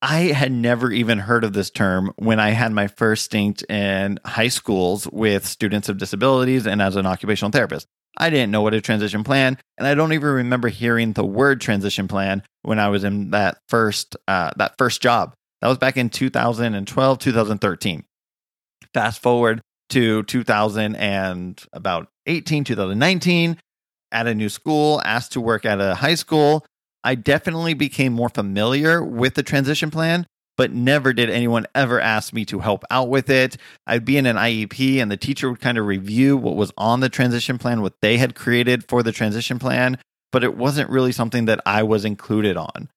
I 0.00 0.32
had 0.32 0.50
never 0.50 0.90
even 0.90 1.18
heard 1.18 1.44
of 1.44 1.52
this 1.52 1.68
term 1.68 2.14
when 2.16 2.40
I 2.40 2.50
had 2.50 2.72
my 2.72 2.86
first 2.86 3.26
stint 3.26 3.62
in 3.68 4.18
high 4.24 4.48
schools 4.48 5.06
with 5.12 5.46
students 5.46 5.90
of 5.90 5.98
disabilities 5.98 6.66
and 6.66 6.80
as 6.80 6.96
an 6.96 7.04
occupational 7.04 7.50
therapist. 7.50 7.86
I 8.16 8.30
didn't 8.30 8.50
know 8.50 8.62
what 8.62 8.72
a 8.72 8.80
transition 8.80 9.24
plan, 9.24 9.58
and 9.76 9.86
I 9.86 9.94
don't 9.94 10.14
even 10.14 10.30
remember 10.30 10.68
hearing 10.68 11.12
the 11.12 11.24
word 11.24 11.60
transition 11.60 12.08
plan 12.08 12.42
when 12.62 12.78
I 12.78 12.88
was 12.88 13.04
in 13.04 13.32
that 13.32 13.58
first 13.68 14.16
uh, 14.26 14.52
that 14.56 14.78
first 14.78 15.02
job. 15.02 15.34
That 15.60 15.68
was 15.68 15.76
back 15.76 15.98
in 15.98 16.08
2012, 16.08 17.18
2013. 17.18 18.04
Fast 18.94 19.22
forward 19.22 19.60
to 19.90 20.22
2000 20.24 20.96
and 20.96 21.62
about 21.72 22.08
18, 22.26 22.64
2019, 22.64 23.56
at 24.12 24.26
a 24.26 24.34
new 24.34 24.48
school, 24.48 25.00
asked 25.04 25.32
to 25.32 25.40
work 25.40 25.64
at 25.64 25.80
a 25.80 25.94
high 25.96 26.14
school. 26.14 26.64
I 27.04 27.14
definitely 27.14 27.74
became 27.74 28.12
more 28.12 28.28
familiar 28.28 29.02
with 29.02 29.34
the 29.34 29.42
transition 29.42 29.90
plan, 29.90 30.26
but 30.56 30.72
never 30.72 31.12
did 31.12 31.30
anyone 31.30 31.66
ever 31.74 32.00
ask 32.00 32.32
me 32.32 32.44
to 32.46 32.58
help 32.58 32.84
out 32.90 33.08
with 33.08 33.30
it. 33.30 33.56
I'd 33.86 34.04
be 34.04 34.16
in 34.16 34.26
an 34.26 34.36
IEP 34.36 35.00
and 35.00 35.10
the 35.10 35.16
teacher 35.16 35.50
would 35.50 35.60
kind 35.60 35.78
of 35.78 35.86
review 35.86 36.36
what 36.36 36.56
was 36.56 36.72
on 36.76 37.00
the 37.00 37.08
transition 37.08 37.58
plan, 37.58 37.82
what 37.82 37.94
they 38.02 38.18
had 38.18 38.34
created 38.34 38.84
for 38.88 39.02
the 39.02 39.12
transition 39.12 39.58
plan, 39.58 39.98
but 40.32 40.44
it 40.44 40.56
wasn't 40.56 40.90
really 40.90 41.12
something 41.12 41.46
that 41.46 41.60
I 41.64 41.82
was 41.82 42.04
included 42.04 42.56
on. 42.56 42.88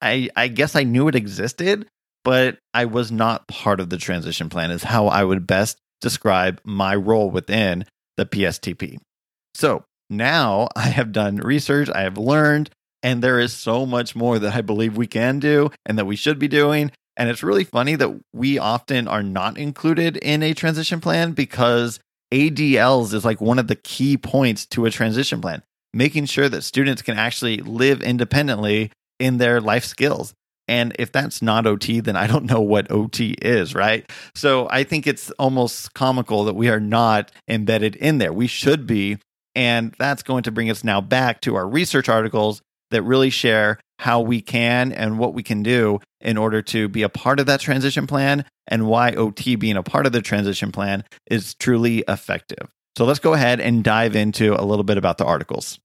I, 0.00 0.30
I 0.36 0.48
guess 0.48 0.76
I 0.76 0.84
knew 0.84 1.08
it 1.08 1.14
existed, 1.14 1.86
but 2.26 2.58
I 2.74 2.86
was 2.86 3.12
not 3.12 3.46
part 3.46 3.78
of 3.78 3.88
the 3.88 3.96
transition 3.96 4.48
plan, 4.48 4.72
is 4.72 4.82
how 4.82 5.06
I 5.06 5.22
would 5.22 5.46
best 5.46 5.78
describe 6.00 6.60
my 6.64 6.92
role 6.96 7.30
within 7.30 7.84
the 8.16 8.26
PSTP. 8.26 8.98
So 9.54 9.84
now 10.10 10.66
I 10.76 10.88
have 10.88 11.12
done 11.12 11.36
research, 11.36 11.88
I 11.88 12.00
have 12.00 12.18
learned, 12.18 12.68
and 13.00 13.22
there 13.22 13.38
is 13.38 13.52
so 13.52 13.86
much 13.86 14.16
more 14.16 14.40
that 14.40 14.56
I 14.56 14.60
believe 14.60 14.96
we 14.96 15.06
can 15.06 15.38
do 15.38 15.70
and 15.86 15.96
that 15.98 16.06
we 16.06 16.16
should 16.16 16.40
be 16.40 16.48
doing. 16.48 16.90
And 17.16 17.30
it's 17.30 17.44
really 17.44 17.62
funny 17.62 17.94
that 17.94 18.20
we 18.34 18.58
often 18.58 19.06
are 19.06 19.22
not 19.22 19.56
included 19.56 20.16
in 20.16 20.42
a 20.42 20.52
transition 20.52 21.00
plan 21.00 21.30
because 21.30 22.00
ADLs 22.34 23.14
is 23.14 23.24
like 23.24 23.40
one 23.40 23.60
of 23.60 23.68
the 23.68 23.76
key 23.76 24.16
points 24.16 24.66
to 24.66 24.84
a 24.84 24.90
transition 24.90 25.40
plan, 25.40 25.62
making 25.94 26.26
sure 26.26 26.48
that 26.48 26.62
students 26.62 27.02
can 27.02 27.16
actually 27.16 27.58
live 27.58 28.02
independently 28.02 28.90
in 29.20 29.38
their 29.38 29.60
life 29.60 29.84
skills. 29.84 30.34
And 30.68 30.94
if 30.98 31.12
that's 31.12 31.42
not 31.42 31.66
OT, 31.66 32.00
then 32.00 32.16
I 32.16 32.26
don't 32.26 32.50
know 32.50 32.60
what 32.60 32.90
OT 32.90 33.36
is, 33.40 33.74
right? 33.74 34.10
So 34.34 34.68
I 34.70 34.84
think 34.84 35.06
it's 35.06 35.30
almost 35.32 35.94
comical 35.94 36.44
that 36.44 36.54
we 36.54 36.68
are 36.68 36.80
not 36.80 37.30
embedded 37.48 37.96
in 37.96 38.18
there. 38.18 38.32
We 38.32 38.46
should 38.46 38.86
be. 38.86 39.18
And 39.54 39.94
that's 39.98 40.22
going 40.22 40.42
to 40.42 40.50
bring 40.50 40.70
us 40.70 40.84
now 40.84 41.00
back 41.00 41.40
to 41.42 41.54
our 41.54 41.66
research 41.66 42.08
articles 42.08 42.60
that 42.90 43.02
really 43.02 43.30
share 43.30 43.78
how 43.98 44.20
we 44.20 44.40
can 44.40 44.92
and 44.92 45.18
what 45.18 45.34
we 45.34 45.42
can 45.42 45.62
do 45.62 46.00
in 46.20 46.36
order 46.36 46.60
to 46.60 46.88
be 46.88 47.02
a 47.02 47.08
part 47.08 47.40
of 47.40 47.46
that 47.46 47.60
transition 47.60 48.06
plan 48.06 48.44
and 48.68 48.86
why 48.86 49.12
OT 49.12 49.56
being 49.56 49.76
a 49.76 49.82
part 49.82 50.06
of 50.06 50.12
the 50.12 50.20
transition 50.20 50.72
plan 50.72 51.04
is 51.30 51.54
truly 51.54 52.04
effective. 52.06 52.68
So 52.98 53.04
let's 53.04 53.18
go 53.18 53.32
ahead 53.32 53.60
and 53.60 53.82
dive 53.82 54.14
into 54.16 54.54
a 54.54 54.64
little 54.64 54.84
bit 54.84 54.98
about 54.98 55.18
the 55.18 55.24
articles. 55.24 55.78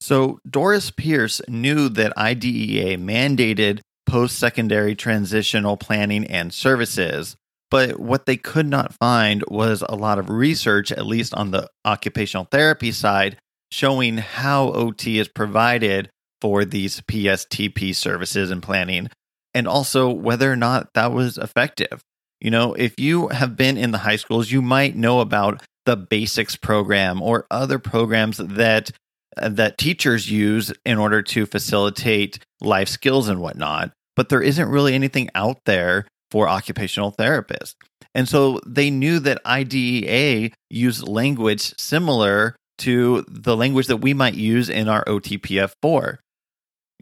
So, 0.00 0.38
Doris 0.48 0.90
Pierce 0.90 1.40
knew 1.48 1.88
that 1.88 2.16
IDEA 2.18 2.98
mandated 2.98 3.80
post 4.06 4.38
secondary 4.38 4.94
transitional 4.94 5.76
planning 5.76 6.24
and 6.26 6.52
services. 6.52 7.36
But 7.70 7.98
what 7.98 8.26
they 8.26 8.36
could 8.36 8.66
not 8.66 8.94
find 8.94 9.42
was 9.48 9.82
a 9.86 9.96
lot 9.96 10.18
of 10.18 10.30
research, 10.30 10.92
at 10.92 11.04
least 11.06 11.34
on 11.34 11.50
the 11.50 11.68
occupational 11.84 12.46
therapy 12.50 12.92
side, 12.92 13.38
showing 13.72 14.18
how 14.18 14.70
OT 14.70 15.18
is 15.18 15.28
provided 15.28 16.08
for 16.40 16.64
these 16.64 17.00
PSTP 17.02 17.94
services 17.94 18.50
and 18.50 18.62
planning, 18.62 19.08
and 19.52 19.66
also 19.66 20.10
whether 20.10 20.50
or 20.50 20.56
not 20.56 20.88
that 20.94 21.12
was 21.12 21.38
effective. 21.38 22.00
You 22.40 22.50
know, 22.50 22.74
if 22.74 23.00
you 23.00 23.28
have 23.28 23.56
been 23.56 23.76
in 23.76 23.90
the 23.90 23.98
high 23.98 24.16
schools, 24.16 24.50
you 24.50 24.62
might 24.62 24.94
know 24.94 25.20
about 25.20 25.62
the 25.86 25.96
basics 25.96 26.56
program 26.56 27.22
or 27.22 27.46
other 27.50 27.78
programs 27.78 28.36
that 28.36 28.90
that 29.36 29.78
teachers 29.78 30.30
use 30.30 30.72
in 30.84 30.98
order 30.98 31.22
to 31.22 31.46
facilitate 31.46 32.38
life 32.60 32.88
skills 32.88 33.28
and 33.28 33.40
whatnot. 33.40 33.92
But 34.14 34.28
there 34.28 34.42
isn't 34.42 34.68
really 34.68 34.94
anything 34.94 35.28
out 35.34 35.58
there 35.66 36.06
for 36.30 36.48
occupational 36.48 37.12
therapists. 37.12 37.74
And 38.14 38.28
so 38.28 38.60
they 38.66 38.90
knew 38.90 39.18
that 39.20 39.42
IDEA 39.44 40.50
used 40.70 41.06
language 41.06 41.74
similar 41.78 42.56
to 42.78 43.24
the 43.28 43.56
language 43.56 43.86
that 43.88 43.98
we 43.98 44.14
might 44.14 44.34
use 44.34 44.68
in 44.68 44.88
our 44.88 45.04
OTPF 45.04 45.72
4. 45.82 46.18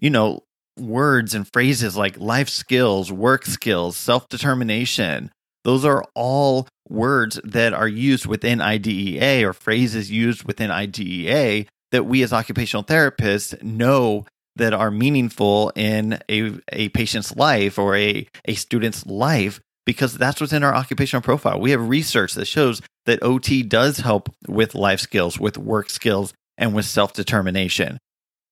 You 0.01 0.11
know, 0.11 0.41
words 0.79 1.35
and 1.35 1.47
phrases 1.53 1.97
like 1.97 2.19
life 2.19 2.49
skills, 2.49 3.13
work 3.13 3.47
skills, 3.47 3.97
self 3.97 4.29
determination, 4.29 5.31
those 5.63 5.85
are 5.85 6.05
all 6.15 6.69
words 6.89 7.41
that 7.45 7.73
are 7.73 7.89
used 7.89 8.27
within 8.27 8.61
IDEA 8.61 9.49
or 9.49 9.53
phrases 9.53 10.11
used 10.11 10.45
within 10.45 10.71
IDEA 10.71 11.67
that 11.95 12.07
we 12.07 12.25
as 12.25 12.33
occupational 12.33 12.83
therapists 12.83 13.63
know 13.63 14.27
that 14.57 14.75
are 14.75 14.91
meaningful 14.91 15.71
in 15.77 16.19
a, 16.29 16.59
a 16.73 16.89
patient's 16.89 17.37
life 17.37 17.79
or 17.79 17.95
a, 17.95 18.27
a 18.47 18.55
student's 18.55 19.07
life 19.07 19.61
because 19.87 20.19
that's 20.19 20.41
what's 20.41 20.53
in 20.53 20.65
our 20.65 20.75
occupational 20.75 21.23
profile. 21.23 21.61
We 21.61 21.71
have 21.71 21.89
research 21.89 22.35
that 22.35 22.47
shows 22.47 22.83
that 23.07 23.23
OT 23.23 23.63
does 23.63 23.99
help 23.99 24.29
with 24.49 24.75
life 24.75 24.99
skills, 24.99 25.39
with 25.39 25.57
work 25.57 25.89
skills, 25.89 26.35
and 26.59 26.75
with 26.75 26.85
self 26.85 27.13
determination. 27.13 27.99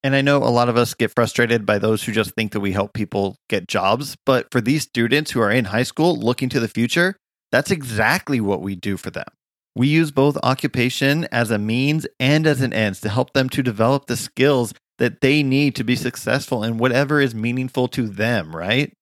And 0.05 0.15
I 0.15 0.21
know 0.21 0.37
a 0.39 0.47
lot 0.47 0.69
of 0.69 0.77
us 0.77 0.95
get 0.95 1.13
frustrated 1.13 1.67
by 1.67 1.81
those 1.81 2.05
who 2.05 2.13
just 2.13 2.37
think 2.37 2.53
that 2.53 2.61
we 2.61 2.71
help 2.71 2.93
people 2.93 3.35
get 3.49 3.67
jobs. 3.67 4.15
But 4.25 4.47
for 4.53 4.61
these 4.61 4.85
students 4.85 5.33
who 5.33 5.41
are 5.41 5.51
in 5.51 5.65
high 5.65 5.83
school 5.83 6.17
looking 6.17 6.49
to 6.51 6.61
the 6.61 6.69
future, 6.69 7.17
that's 7.51 7.73
exactly 7.73 8.41
what 8.41 8.63
we 8.63 8.77
do 8.77 8.97
for 8.97 9.11
them. 9.11 9.27
We 9.75 9.88
use 9.88 10.11
both 10.11 10.37
occupation 10.43 11.26
as 11.33 11.50
a 11.50 11.59
means 11.59 12.07
and 12.21 12.47
as 12.47 12.61
an 12.61 12.73
ends 12.73 13.00
to 13.00 13.09
help 13.09 13.33
them 13.33 13.49
to 13.50 13.62
develop 13.62 14.07
the 14.07 14.17
skills 14.17 14.75
that 14.99 15.21
they 15.21 15.43
need 15.43 15.75
to 15.76 15.85
be 15.85 15.97
successful 15.97 16.62
in 16.62 16.79
whatever 16.79 17.21
is 17.21 17.35
meaningful 17.35 17.88
to 17.88 18.07
them, 18.07 18.55
right? 18.55 18.93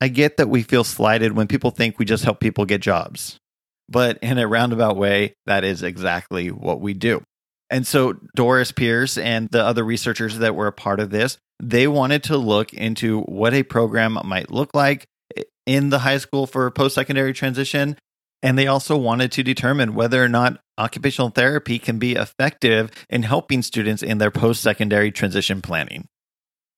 I 0.00 0.08
get 0.08 0.36
that 0.36 0.48
we 0.48 0.62
feel 0.62 0.84
slighted 0.84 1.36
when 1.36 1.46
people 1.46 1.70
think 1.70 1.98
we 1.98 2.04
just 2.04 2.24
help 2.24 2.40
people 2.40 2.64
get 2.64 2.80
jobs. 2.80 3.38
But 3.88 4.18
in 4.18 4.38
a 4.38 4.46
roundabout 4.46 4.96
way, 4.96 5.34
that 5.46 5.64
is 5.64 5.82
exactly 5.82 6.50
what 6.50 6.80
we 6.80 6.94
do. 6.94 7.22
And 7.70 7.86
so 7.86 8.14
Doris 8.34 8.72
Pierce 8.72 9.18
and 9.18 9.48
the 9.50 9.62
other 9.62 9.84
researchers 9.84 10.38
that 10.38 10.54
were 10.54 10.66
a 10.66 10.72
part 10.72 11.00
of 11.00 11.10
this, 11.10 11.38
they 11.60 11.86
wanted 11.86 12.24
to 12.24 12.36
look 12.36 12.72
into 12.72 13.22
what 13.22 13.54
a 13.54 13.62
program 13.62 14.18
might 14.24 14.50
look 14.50 14.74
like 14.74 15.06
in 15.66 15.90
the 15.90 16.00
high 16.00 16.18
school 16.18 16.46
for 16.46 16.70
post 16.70 16.94
secondary 16.94 17.32
transition 17.32 17.96
and 18.42 18.58
they 18.58 18.66
also 18.66 18.96
wanted 18.96 19.32
to 19.32 19.42
determine 19.42 19.94
whether 19.94 20.22
or 20.22 20.28
not 20.28 20.60
occupational 20.76 21.30
therapy 21.30 21.78
can 21.78 21.98
be 21.98 22.12
effective 22.12 22.90
in 23.10 23.24
helping 23.24 23.62
students 23.62 24.02
in 24.02 24.18
their 24.18 24.30
post 24.30 24.62
secondary 24.62 25.10
transition 25.10 25.60
planning. 25.60 26.06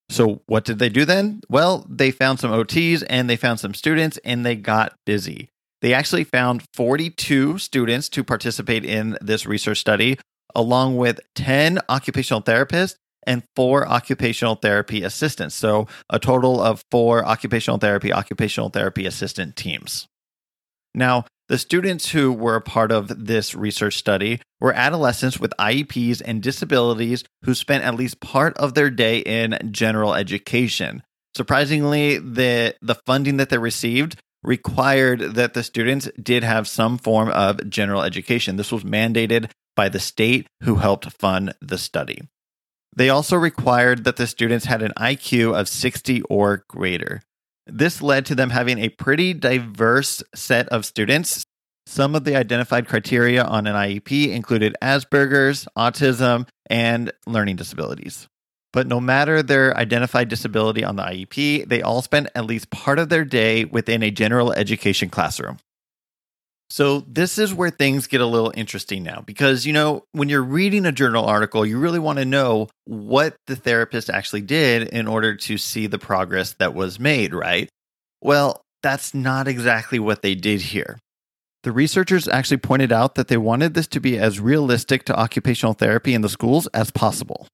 So, 0.09 0.43
what 0.47 0.65
did 0.65 0.81
they 0.81 0.89
do 0.89 1.05
then? 1.05 1.41
Well, 1.49 1.87
they 1.89 2.11
found 2.11 2.41
some 2.41 2.51
OTs 2.51 3.05
and 3.09 3.31
they 3.31 3.37
found 3.37 3.61
some 3.61 3.75
students 3.75 4.19
and 4.25 4.45
they 4.45 4.57
got 4.57 4.95
busy. 5.07 5.51
They 5.83 5.95
actually 5.95 6.25
found 6.25 6.65
42 6.75 7.59
students 7.59 8.09
to 8.11 8.25
participate 8.25 8.85
in 8.85 9.17
this 9.21 9.47
research 9.47 9.79
study, 9.79 10.19
along 10.55 10.97
with 10.97 11.21
10 11.37 11.79
occupational 11.89 12.43
therapists 12.43 12.97
and 13.27 13.45
four 13.55 13.87
occupational 13.87 14.57
therapy 14.57 15.05
assistants. 15.05 15.55
So, 15.55 15.87
a 16.09 16.19
total 16.19 16.61
of 16.61 16.83
four 16.91 17.25
occupational 17.25 17.79
therapy, 17.79 18.13
occupational 18.13 18.71
therapy 18.71 19.07
assistant 19.07 19.55
teams. 19.55 20.09
Now, 20.95 21.27
the 21.51 21.59
students 21.59 22.11
who 22.11 22.33
were 22.33 22.55
a 22.55 22.61
part 22.61 22.93
of 22.93 23.27
this 23.27 23.57
research 23.57 23.97
study 23.97 24.41
were 24.61 24.73
adolescents 24.73 25.41
with 25.41 25.53
IEPs 25.59 26.23
and 26.25 26.41
disabilities 26.41 27.25
who 27.45 27.55
spent 27.55 27.83
at 27.83 27.97
least 27.97 28.21
part 28.21 28.57
of 28.57 28.75
their 28.75 28.89
day 28.89 29.19
in 29.19 29.59
general 29.73 30.15
education. 30.15 31.03
Surprisingly, 31.37 32.19
the, 32.19 32.77
the 32.81 32.95
funding 32.95 33.37
that 33.39 33.51
they 33.51 33.59
received 33.59 34.17
required 34.45 35.35
that 35.35 35.55
the 35.55 35.65
students 35.65 36.09
did 36.23 36.45
have 36.45 36.69
some 36.69 36.97
form 36.97 37.29
of 37.31 37.69
general 37.69 38.03
education. 38.03 38.55
This 38.55 38.71
was 38.71 38.85
mandated 38.85 39.51
by 39.75 39.89
the 39.89 39.99
state 39.99 40.47
who 40.63 40.77
helped 40.77 41.11
fund 41.19 41.53
the 41.61 41.79
study. 41.79 42.29
They 42.95 43.09
also 43.09 43.37
required 43.37 44.05
that 44.05 44.19
the 44.19 44.29
students 44.29 44.67
had 44.67 44.83
an 44.83 44.93
IQ 44.97 45.59
of 45.59 45.69
60 45.69 46.23
or 46.23 46.65
greater. 46.69 47.23
This 47.67 48.03
led 48.03 48.27
to 48.27 48.35
them 48.35 48.51
having 48.51 48.79
a 48.79 48.89
pretty 48.89 49.35
diverse 49.35 50.23
set 50.35 50.69
of 50.69 50.85
students. 50.85 51.45
Some 51.87 52.15
of 52.15 52.25
the 52.25 52.37
identified 52.37 52.87
criteria 52.87 53.43
on 53.43 53.67
an 53.67 53.75
IEP 53.75 54.29
included 54.29 54.77
Asperger's, 54.83 55.67
autism, 55.77 56.49
and 56.69 57.13
learning 57.27 57.57
disabilities. 57.57 58.29
But 58.73 58.87
no 58.87 59.01
matter 59.01 59.43
their 59.43 59.77
identified 59.77 60.29
disability 60.29 60.85
on 60.85 60.97
the 60.97 61.03
IEP, 61.03 61.69
they 61.69 61.83
all 61.83 62.03
spent 62.03 62.29
at 62.35 62.47
least 62.47 62.71
part 62.71 62.99
of 62.99 63.09
their 63.09 63.25
day 63.25 63.65
within 63.65 64.03
a 64.03 64.11
general 64.11 64.53
education 64.53 65.11
classroom. 65.11 65.59
So, 66.71 67.01
this 67.01 67.37
is 67.37 67.53
where 67.53 67.71
things 67.71 68.07
get 68.07 68.21
a 68.21 68.27
little 68.27 68.53
interesting 68.55 69.03
now 69.03 69.25
because, 69.27 69.67
you 69.67 69.73
know, 69.73 70.05
when 70.13 70.29
you're 70.29 70.43
reading 70.43 70.87
a 70.87 70.93
journal 70.93 71.25
article, 71.25 71.67
you 71.67 71.79
really 71.81 71.99
want 71.99 72.21
to 72.21 72.25
know 72.25 72.69
what 72.85 73.35
the 73.49 73.57
therapist 73.57 74.09
actually 74.09 74.43
did 74.43 74.89
in 74.89 75.09
order 75.09 75.35
to 75.35 75.59
see 75.59 75.89
the 75.89 75.99
progress 75.99 76.55
that 76.61 76.73
was 76.73 77.01
made, 77.01 77.35
right? 77.35 77.69
Well, 78.23 78.63
that's 78.85 79.15
not 79.15 79.49
exactly 79.49 79.99
what 79.99 80.23
they 80.23 80.37
did 80.37 80.61
here. 80.61 80.99
The 81.65 81.73
researchers 81.73 82.29
actually 82.29 82.59
pointed 82.59 82.93
out 82.93 83.17
that 83.17 83.27
they 83.27 83.37
wanted 83.37 83.75
this 83.75 83.89
to 83.89 84.01
be 84.01 84.17
as 84.17 84.39
realistic 84.39 85.05
to 85.07 85.19
occupational 85.19 85.75
therapy 85.75 86.15
in 86.15 86.23
the 86.23 86.29
schools 86.29 86.69
as 86.69 86.93
possible. 86.93 87.49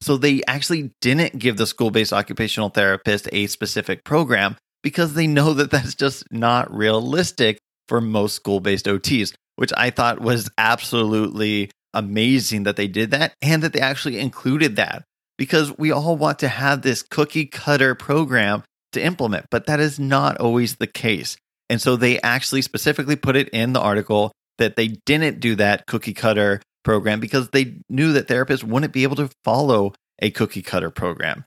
So 0.00 0.16
they 0.16 0.42
actually 0.46 0.92
didn't 1.00 1.38
give 1.38 1.56
the 1.56 1.66
school 1.66 1.90
based 1.90 2.12
occupational 2.12 2.70
therapist 2.70 3.28
a 3.32 3.48
specific 3.48 4.04
program 4.04 4.56
because 4.82 5.14
they 5.14 5.26
know 5.26 5.52
that 5.54 5.70
that's 5.72 5.94
just 5.94 6.24
not 6.30 6.72
realistic 6.72 7.58
for 7.92 8.00
most 8.00 8.34
school 8.34 8.58
based 8.58 8.86
OTs, 8.86 9.34
which 9.56 9.70
I 9.76 9.90
thought 9.90 10.22
was 10.22 10.48
absolutely 10.56 11.70
amazing 11.92 12.62
that 12.62 12.76
they 12.76 12.88
did 12.88 13.10
that 13.10 13.34
and 13.42 13.62
that 13.62 13.74
they 13.74 13.80
actually 13.80 14.18
included 14.18 14.76
that 14.76 15.04
because 15.36 15.76
we 15.76 15.92
all 15.92 16.16
want 16.16 16.38
to 16.38 16.48
have 16.48 16.80
this 16.80 17.02
cookie 17.02 17.44
cutter 17.44 17.94
program 17.94 18.62
to 18.92 19.04
implement, 19.04 19.44
but 19.50 19.66
that 19.66 19.78
is 19.78 20.00
not 20.00 20.38
always 20.38 20.76
the 20.76 20.86
case. 20.86 21.36
And 21.68 21.82
so 21.82 21.96
they 21.96 22.18
actually 22.22 22.62
specifically 22.62 23.14
put 23.14 23.36
it 23.36 23.50
in 23.50 23.74
the 23.74 23.80
article 23.80 24.32
that 24.56 24.76
they 24.76 24.88
didn't 25.04 25.40
do 25.40 25.54
that 25.56 25.86
cookie 25.86 26.14
cutter 26.14 26.62
program 26.84 27.20
because 27.20 27.50
they 27.50 27.76
knew 27.90 28.14
that 28.14 28.26
therapists 28.26 28.64
wouldn't 28.64 28.94
be 28.94 29.02
able 29.02 29.16
to 29.16 29.28
follow 29.44 29.92
a 30.18 30.30
cookie 30.30 30.62
cutter 30.62 30.90
program. 30.90 31.44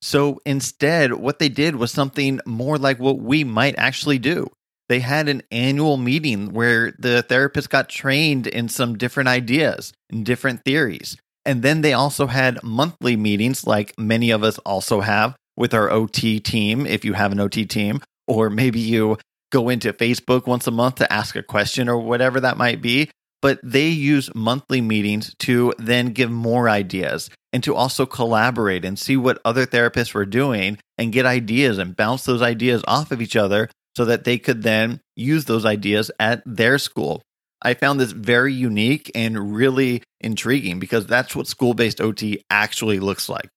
So 0.00 0.40
instead, 0.46 1.12
what 1.12 1.38
they 1.38 1.50
did 1.50 1.76
was 1.76 1.92
something 1.92 2.40
more 2.46 2.78
like 2.78 2.98
what 2.98 3.18
we 3.18 3.44
might 3.44 3.74
actually 3.76 4.18
do 4.18 4.48
they 4.88 5.00
had 5.00 5.28
an 5.28 5.42
annual 5.50 5.96
meeting 5.96 6.52
where 6.52 6.92
the 6.98 7.22
therapist 7.22 7.70
got 7.70 7.88
trained 7.88 8.46
in 8.46 8.68
some 8.68 8.98
different 8.98 9.28
ideas 9.28 9.92
and 10.10 10.24
different 10.24 10.64
theories. 10.64 11.16
And 11.44 11.62
then 11.62 11.82
they 11.82 11.92
also 11.92 12.26
had 12.26 12.62
monthly 12.62 13.16
meetings, 13.16 13.66
like 13.66 13.98
many 13.98 14.30
of 14.30 14.42
us 14.42 14.58
also 14.58 15.00
have 15.00 15.36
with 15.56 15.74
our 15.74 15.90
OT 15.90 16.40
team, 16.40 16.86
if 16.86 17.04
you 17.04 17.12
have 17.12 17.32
an 17.32 17.40
OT 17.40 17.64
team, 17.66 18.00
or 18.26 18.50
maybe 18.50 18.80
you 18.80 19.18
go 19.52 19.68
into 19.68 19.92
Facebook 19.92 20.46
once 20.46 20.66
a 20.66 20.70
month 20.70 20.96
to 20.96 21.12
ask 21.12 21.36
a 21.36 21.42
question 21.42 21.88
or 21.88 21.98
whatever 21.98 22.40
that 22.40 22.56
might 22.56 22.82
be. 22.82 23.10
But 23.40 23.60
they 23.62 23.88
use 23.88 24.34
monthly 24.34 24.80
meetings 24.80 25.34
to 25.40 25.74
then 25.78 26.08
give 26.08 26.30
more 26.30 26.68
ideas 26.68 27.28
and 27.52 27.62
to 27.62 27.74
also 27.74 28.06
collaborate 28.06 28.86
and 28.86 28.98
see 28.98 29.18
what 29.18 29.40
other 29.44 29.66
therapists 29.66 30.14
were 30.14 30.24
doing 30.24 30.78
and 30.96 31.12
get 31.12 31.26
ideas 31.26 31.76
and 31.76 31.94
bounce 31.94 32.24
those 32.24 32.40
ideas 32.40 32.82
off 32.88 33.12
of 33.12 33.20
each 33.20 33.36
other 33.36 33.68
so 33.96 34.04
that 34.04 34.24
they 34.24 34.38
could 34.38 34.62
then 34.62 35.00
use 35.16 35.44
those 35.44 35.64
ideas 35.64 36.10
at 36.18 36.42
their 36.46 36.78
school. 36.78 37.22
I 37.62 37.74
found 37.74 37.98
this 37.98 38.12
very 38.12 38.52
unique 38.52 39.10
and 39.14 39.54
really 39.54 40.02
intriguing 40.20 40.78
because 40.78 41.06
that's 41.06 41.34
what 41.34 41.46
school 41.46 41.74
based 41.74 42.00
OT 42.00 42.42
actually 42.50 43.00
looks 43.00 43.28
like. 43.28 43.48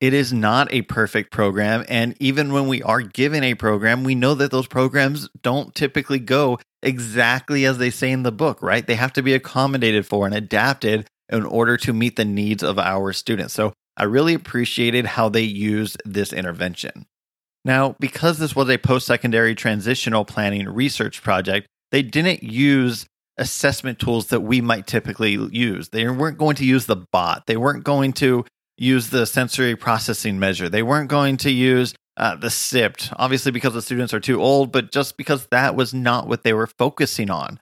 It 0.00 0.14
is 0.14 0.32
not 0.32 0.72
a 0.72 0.82
perfect 0.82 1.30
program. 1.30 1.84
And 1.88 2.16
even 2.18 2.52
when 2.52 2.66
we 2.66 2.82
are 2.82 3.02
given 3.02 3.44
a 3.44 3.54
program, 3.54 4.02
we 4.02 4.16
know 4.16 4.34
that 4.34 4.50
those 4.50 4.66
programs 4.66 5.28
don't 5.42 5.74
typically 5.74 6.18
go 6.18 6.58
exactly 6.82 7.64
as 7.64 7.78
they 7.78 7.90
say 7.90 8.10
in 8.10 8.24
the 8.24 8.32
book, 8.32 8.60
right? 8.62 8.84
They 8.84 8.96
have 8.96 9.12
to 9.12 9.22
be 9.22 9.34
accommodated 9.34 10.04
for 10.04 10.26
and 10.26 10.34
adapted 10.34 11.06
in 11.28 11.44
order 11.44 11.76
to 11.78 11.92
meet 11.92 12.16
the 12.16 12.24
needs 12.24 12.64
of 12.64 12.80
our 12.80 13.12
students. 13.12 13.54
So 13.54 13.72
I 13.96 14.04
really 14.04 14.34
appreciated 14.34 15.06
how 15.06 15.28
they 15.28 15.42
used 15.42 16.02
this 16.04 16.32
intervention. 16.32 17.06
Now, 17.64 17.96
because 18.00 18.38
this 18.38 18.56
was 18.56 18.68
a 18.68 18.78
post 18.78 19.06
secondary 19.06 19.54
transitional 19.54 20.24
planning 20.24 20.68
research 20.68 21.22
project, 21.22 21.66
they 21.90 22.02
didn't 22.02 22.42
use 22.42 23.06
assessment 23.38 23.98
tools 23.98 24.26
that 24.28 24.40
we 24.40 24.60
might 24.60 24.86
typically 24.86 25.32
use. 25.32 25.90
They 25.90 26.08
weren't 26.08 26.38
going 26.38 26.56
to 26.56 26.64
use 26.64 26.86
the 26.86 26.96
BOT, 26.96 27.44
they 27.46 27.56
weren't 27.56 27.84
going 27.84 28.12
to 28.14 28.44
use 28.76 29.10
the 29.10 29.26
sensory 29.26 29.76
processing 29.76 30.38
measure, 30.38 30.68
they 30.68 30.82
weren't 30.82 31.08
going 31.08 31.36
to 31.38 31.50
use 31.50 31.94
uh, 32.16 32.36
the 32.36 32.50
SIPT, 32.50 33.10
obviously 33.16 33.52
because 33.52 33.72
the 33.74 33.82
students 33.82 34.12
are 34.12 34.20
too 34.20 34.42
old, 34.42 34.70
but 34.70 34.92
just 34.92 35.16
because 35.16 35.46
that 35.46 35.74
was 35.74 35.94
not 35.94 36.28
what 36.28 36.42
they 36.42 36.52
were 36.52 36.66
focusing 36.66 37.30
on. 37.30 37.58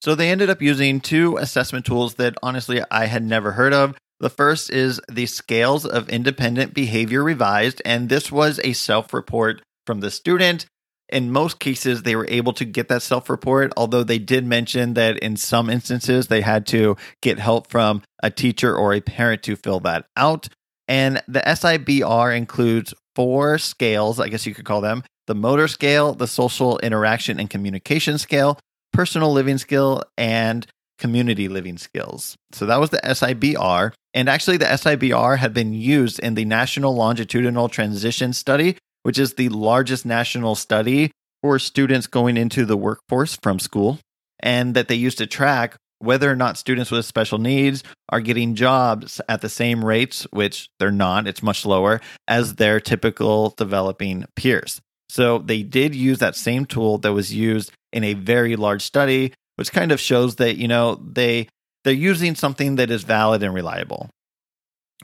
So 0.00 0.14
they 0.14 0.30
ended 0.30 0.50
up 0.50 0.62
using 0.62 1.00
two 1.00 1.36
assessment 1.38 1.84
tools 1.84 2.14
that 2.14 2.36
honestly 2.42 2.80
I 2.90 3.06
had 3.06 3.24
never 3.24 3.52
heard 3.52 3.74
of. 3.74 3.96
The 4.20 4.30
first 4.30 4.70
is 4.70 5.00
the 5.08 5.26
Scales 5.26 5.86
of 5.86 6.08
Independent 6.08 6.74
Behavior 6.74 7.22
Revised, 7.22 7.80
and 7.84 8.08
this 8.08 8.32
was 8.32 8.58
a 8.64 8.72
self 8.72 9.14
report 9.14 9.62
from 9.86 10.00
the 10.00 10.10
student. 10.10 10.66
In 11.08 11.30
most 11.30 11.58
cases, 11.58 12.02
they 12.02 12.16
were 12.16 12.26
able 12.28 12.52
to 12.54 12.64
get 12.64 12.88
that 12.88 13.02
self 13.02 13.30
report, 13.30 13.72
although 13.76 14.02
they 14.02 14.18
did 14.18 14.44
mention 14.44 14.94
that 14.94 15.18
in 15.18 15.36
some 15.36 15.70
instances 15.70 16.26
they 16.26 16.40
had 16.40 16.66
to 16.68 16.96
get 17.22 17.38
help 17.38 17.70
from 17.70 18.02
a 18.22 18.30
teacher 18.30 18.76
or 18.76 18.92
a 18.92 19.00
parent 19.00 19.42
to 19.44 19.56
fill 19.56 19.80
that 19.80 20.06
out. 20.16 20.48
And 20.88 21.22
the 21.28 21.40
SIBR 21.40 22.36
includes 22.36 22.94
four 23.14 23.58
scales, 23.58 24.18
I 24.18 24.28
guess 24.28 24.46
you 24.46 24.54
could 24.54 24.64
call 24.64 24.80
them 24.80 25.04
the 25.28 25.34
motor 25.34 25.68
scale, 25.68 26.14
the 26.14 26.26
social 26.26 26.78
interaction 26.78 27.38
and 27.38 27.48
communication 27.48 28.18
scale, 28.18 28.58
personal 28.92 29.32
living 29.32 29.58
skill, 29.58 30.02
and 30.16 30.66
community 30.98 31.48
living 31.48 31.78
skills. 31.78 32.36
So 32.52 32.66
that 32.66 32.80
was 32.80 32.90
the 32.90 33.00
SIBR. 33.04 33.92
And 34.18 34.28
actually, 34.28 34.56
the 34.56 34.64
SIBR 34.64 35.38
had 35.38 35.54
been 35.54 35.72
used 35.72 36.18
in 36.18 36.34
the 36.34 36.44
National 36.44 36.92
Longitudinal 36.92 37.68
Transition 37.68 38.32
Study, 38.32 38.76
which 39.04 39.16
is 39.16 39.34
the 39.34 39.48
largest 39.48 40.04
national 40.04 40.56
study 40.56 41.12
for 41.40 41.60
students 41.60 42.08
going 42.08 42.36
into 42.36 42.64
the 42.64 42.76
workforce 42.76 43.36
from 43.40 43.60
school, 43.60 44.00
and 44.40 44.74
that 44.74 44.88
they 44.88 44.96
used 44.96 45.18
to 45.18 45.28
track 45.28 45.76
whether 46.00 46.28
or 46.28 46.34
not 46.34 46.58
students 46.58 46.90
with 46.90 47.06
special 47.06 47.38
needs 47.38 47.84
are 48.08 48.20
getting 48.20 48.56
jobs 48.56 49.20
at 49.28 49.40
the 49.40 49.48
same 49.48 49.84
rates, 49.84 50.26
which 50.32 50.68
they're 50.80 50.90
not, 50.90 51.28
it's 51.28 51.40
much 51.40 51.64
lower, 51.64 52.00
as 52.26 52.56
their 52.56 52.80
typical 52.80 53.54
developing 53.56 54.24
peers. 54.34 54.80
So 55.08 55.38
they 55.38 55.62
did 55.62 55.94
use 55.94 56.18
that 56.18 56.34
same 56.34 56.66
tool 56.66 56.98
that 56.98 57.12
was 57.12 57.32
used 57.32 57.70
in 57.92 58.02
a 58.02 58.14
very 58.14 58.56
large 58.56 58.82
study 58.82 59.32
which 59.58 59.72
kind 59.72 59.90
of 59.90 59.98
shows 59.98 60.36
that 60.36 60.56
you 60.56 60.68
know 60.68 60.94
they 61.04 61.48
they're 61.84 61.92
using 61.92 62.34
something 62.34 62.76
that 62.76 62.90
is 62.90 63.04
valid 63.04 63.42
and 63.42 63.54
reliable. 63.54 64.10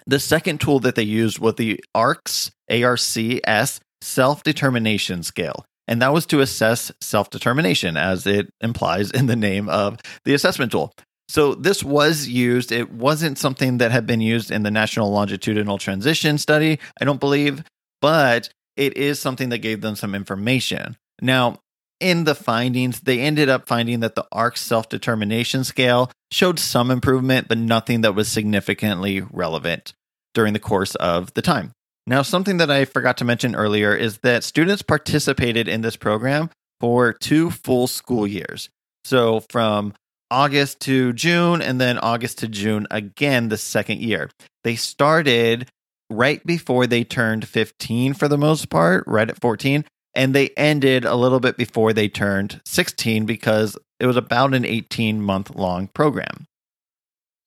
The 0.07 0.21
second 0.21 0.61
tool 0.61 0.81
that 0.81 0.97
they 0.97 1.03
used 1.03 1.39
was 1.39 1.55
the 1.55 1.81
ARCS 1.95 2.51
ARCS 2.71 3.81
self 4.01 4.43
determination 4.43 5.23
scale. 5.23 5.65
And 5.87 6.01
that 6.01 6.13
was 6.13 6.27
to 6.27 6.41
assess 6.41 6.93
self 7.01 7.31
determination, 7.31 7.97
as 7.97 8.27
it 8.27 8.51
implies 8.61 9.11
in 9.11 9.27
the 9.27 9.37
name 9.37 9.69
of 9.69 10.01
the 10.25 10.35
assessment 10.35 10.73
tool. 10.73 10.93
So 11.29 11.55
this 11.55 11.83
was 11.83 12.29
used. 12.29 12.71
It 12.71 12.93
wasn't 12.93 13.39
something 13.39 13.79
that 13.79 13.93
had 13.93 14.07
been 14.07 14.21
used 14.21 14.51
in 14.51 14.63
the 14.63 14.71
National 14.71 15.11
Longitudinal 15.11 15.79
Transition 15.79 16.39
Study, 16.39 16.79
I 17.01 17.05
don't 17.05 17.21
believe, 17.21 17.65
but 18.01 18.51
it 18.77 18.97
is 18.97 19.19
something 19.19 19.49
that 19.49 19.59
gave 19.59 19.81
them 19.81 19.97
some 19.97 20.15
information. 20.15 20.97
Now, 21.23 21.61
in 22.01 22.25
the 22.25 22.35
findings, 22.35 23.01
they 23.01 23.21
ended 23.21 23.49
up 23.49 23.67
finding 23.67 24.01
that 24.01 24.15
the 24.15 24.27
ARC 24.33 24.57
self 24.57 24.89
determination 24.89 25.65
scale 25.65 26.11
showed 26.31 26.59
some 26.59 26.91
improvement, 26.91 27.49
but 27.49 27.59
nothing 27.59 28.03
that 28.03 28.15
was 28.15 28.29
significantly 28.29 29.21
relevant 29.21 29.95
during 30.35 30.53
the 30.53 30.59
course 30.59 30.95
of 30.97 31.33
the 31.35 31.43
time. 31.43 31.73
Now, 32.07 32.23
something 32.23 32.59
that 32.59 32.71
I 32.71 32.85
forgot 32.85 33.17
to 33.19 33.25
mention 33.25 33.55
earlier 33.55 33.95
is 33.95 34.19
that 34.19 34.45
students 34.45 34.83
participated 34.83 35.69
in 35.69 35.81
this 35.81 35.97
program 35.97 36.51
for 36.81 37.13
two 37.13 37.51
full 37.51 37.87
school 37.87 38.27
years. 38.27 38.69
So 39.05 39.41
from 39.49 39.95
August 40.31 40.81
to 40.81 41.13
June, 41.13 41.63
and 41.63 41.81
then 41.81 41.99
August 41.99 42.39
to 42.39 42.49
June 42.49 42.87
again 42.91 43.49
the 43.49 43.57
second 43.57 44.01
year. 44.01 44.31
They 44.65 44.77
started 44.77 45.69
right 46.11 46.45
before 46.45 46.87
they 46.87 47.05
turned 47.05 47.47
15 47.47 48.15
for 48.15 48.29
the 48.29 48.39
most 48.39 48.69
part, 48.69 49.05
right 49.07 49.29
at 49.29 49.41
14, 49.41 49.85
and 50.15 50.35
they 50.35 50.51
ended 50.57 51.05
a 51.05 51.15
little 51.15 51.41
bit 51.41 51.57
before 51.57 51.93
they 51.93 52.09
turned 52.09 52.61
16 52.65 53.27
because 53.27 53.77
it 53.99 54.07
was 54.07 54.17
about 54.17 54.55
an 54.55 54.65
18 54.65 55.21
month 55.21 55.55
long 55.55 55.89
program. 55.89 56.47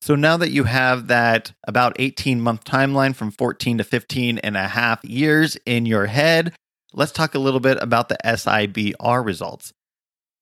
So 0.02 0.16
now 0.16 0.38
that 0.38 0.52
you 0.52 0.66
have 0.66 1.08
that 1.08 1.54
about 1.68 1.96
18 2.00 2.40
month 2.40 2.64
timeline 2.64 3.16
from 3.16 3.32
14 3.32 3.80
to 3.80 3.84
15 3.84 4.38
and 4.40 4.56
a 4.56 4.68
half 4.68 5.04
years 5.04 5.58
in 5.66 5.86
your 5.86 6.06
head, 6.06 6.54
let's 6.94 7.12
talk 7.12 7.36
a 7.36 7.40
little 7.40 7.60
bit 7.60 7.78
about 7.82 8.10
the 8.10 8.18
SIBR 8.24 9.26
results. 9.26 9.74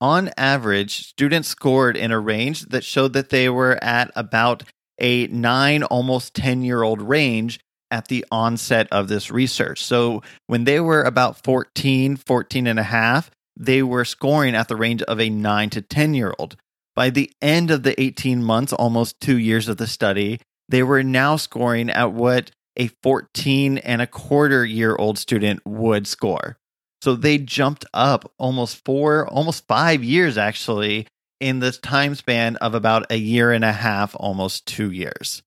On 0.01 0.29
average, 0.37 1.07
students 1.07 1.47
scored 1.47 1.95
in 1.95 2.11
a 2.11 2.19
range 2.19 2.65
that 2.65 2.83
showed 2.83 3.13
that 3.13 3.29
they 3.29 3.49
were 3.49 3.81
at 3.83 4.11
about 4.15 4.63
a 4.99 5.27
nine, 5.27 5.83
almost 5.83 6.35
10 6.35 6.63
year 6.63 6.83
old 6.83 7.01
range 7.01 7.59
at 7.91 8.07
the 8.07 8.25
onset 8.31 8.87
of 8.91 9.07
this 9.07 9.31
research. 9.31 9.83
So 9.83 10.21
when 10.47 10.63
they 10.63 10.79
were 10.79 11.03
about 11.03 11.43
14, 11.43 12.17
14 12.17 12.67
and 12.67 12.79
a 12.79 12.83
half, 12.83 13.31
they 13.57 13.83
were 13.83 14.05
scoring 14.05 14.55
at 14.55 14.67
the 14.67 14.75
range 14.75 15.01
of 15.03 15.19
a 15.19 15.29
9 15.29 15.69
to 15.71 15.81
10 15.81 16.13
year 16.13 16.33
old. 16.37 16.57
By 16.95 17.09
the 17.09 17.31
end 17.41 17.71
of 17.71 17.83
the 17.83 17.99
18 18.01 18.43
months, 18.43 18.73
almost 18.73 19.19
two 19.19 19.37
years 19.37 19.67
of 19.67 19.77
the 19.77 19.87
study, 19.87 20.39
they 20.69 20.83
were 20.83 21.03
now 21.03 21.35
scoring 21.35 21.89
at 21.89 22.11
what 22.11 22.51
a 22.77 22.87
14 23.03 23.77
and 23.79 24.01
a 24.01 24.07
quarter 24.07 24.65
year 24.65 24.95
old 24.95 25.17
student 25.17 25.65
would 25.65 26.07
score. 26.07 26.57
So 27.01 27.15
they 27.15 27.37
jumped 27.37 27.85
up 27.93 28.31
almost 28.37 28.83
four, 28.83 29.27
almost 29.27 29.67
five 29.67 30.03
years 30.03 30.37
actually 30.37 31.07
in 31.39 31.59
this 31.59 31.77
time 31.77 32.15
span 32.15 32.55
of 32.57 32.73
about 32.73 33.11
a 33.11 33.17
year 33.17 33.51
and 33.51 33.63
a 33.63 33.71
half, 33.71 34.15
almost 34.17 34.65
two 34.65 34.91
years. 34.91 35.43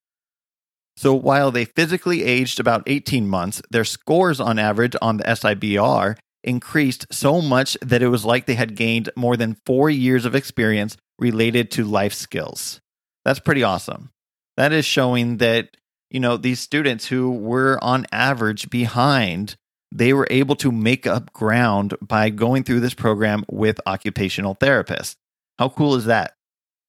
So 0.99 1.15
while 1.15 1.53
they 1.53 1.65
physically 1.65 2.25
aged 2.25 2.59
about 2.59 2.83
18 2.89 3.29
months, 3.29 3.63
their 3.71 3.85
scores 3.85 4.41
on 4.41 4.59
average 4.59 4.97
on 5.01 5.19
the 5.19 5.23
SIBR 5.23 6.17
increased 6.43 7.07
so 7.13 7.41
much 7.41 7.77
that 7.81 8.03
it 8.03 8.09
was 8.09 8.25
like 8.25 8.47
they 8.47 8.57
had 8.57 8.75
gained 8.75 9.09
more 9.15 9.37
than 9.37 9.59
four 9.65 9.89
years 9.91 10.25
of 10.25 10.35
experience 10.35 10.97
related 11.21 11.71
to 11.71 11.85
life 11.85 12.13
skills. 12.13 12.81
That's 13.25 13.39
pretty 13.39 13.63
awesome. 13.63 14.11
That 14.57 14.73
is 14.73 14.85
showing 14.85 15.37
that, 15.37 15.77
you 16.11 16.19
know, 16.19 16.37
these 16.37 16.59
students 16.59 17.07
who 17.07 17.31
were 17.31 17.79
on 17.81 18.05
average 18.11 18.69
behind, 18.69 19.55
they 19.95 20.13
were 20.13 20.27
able 20.33 20.57
to 20.57 20.73
make 20.73 21.07
up 21.07 21.33
ground 21.33 21.95
by 22.03 22.31
going 22.31 22.65
through 22.65 22.81
this 22.81 22.95
program 22.95 23.45
with 23.49 23.79
occupational 23.87 24.57
therapists. 24.57 25.15
How 25.61 25.69
cool 25.69 25.95
is 25.95 26.07
that? 26.07 26.33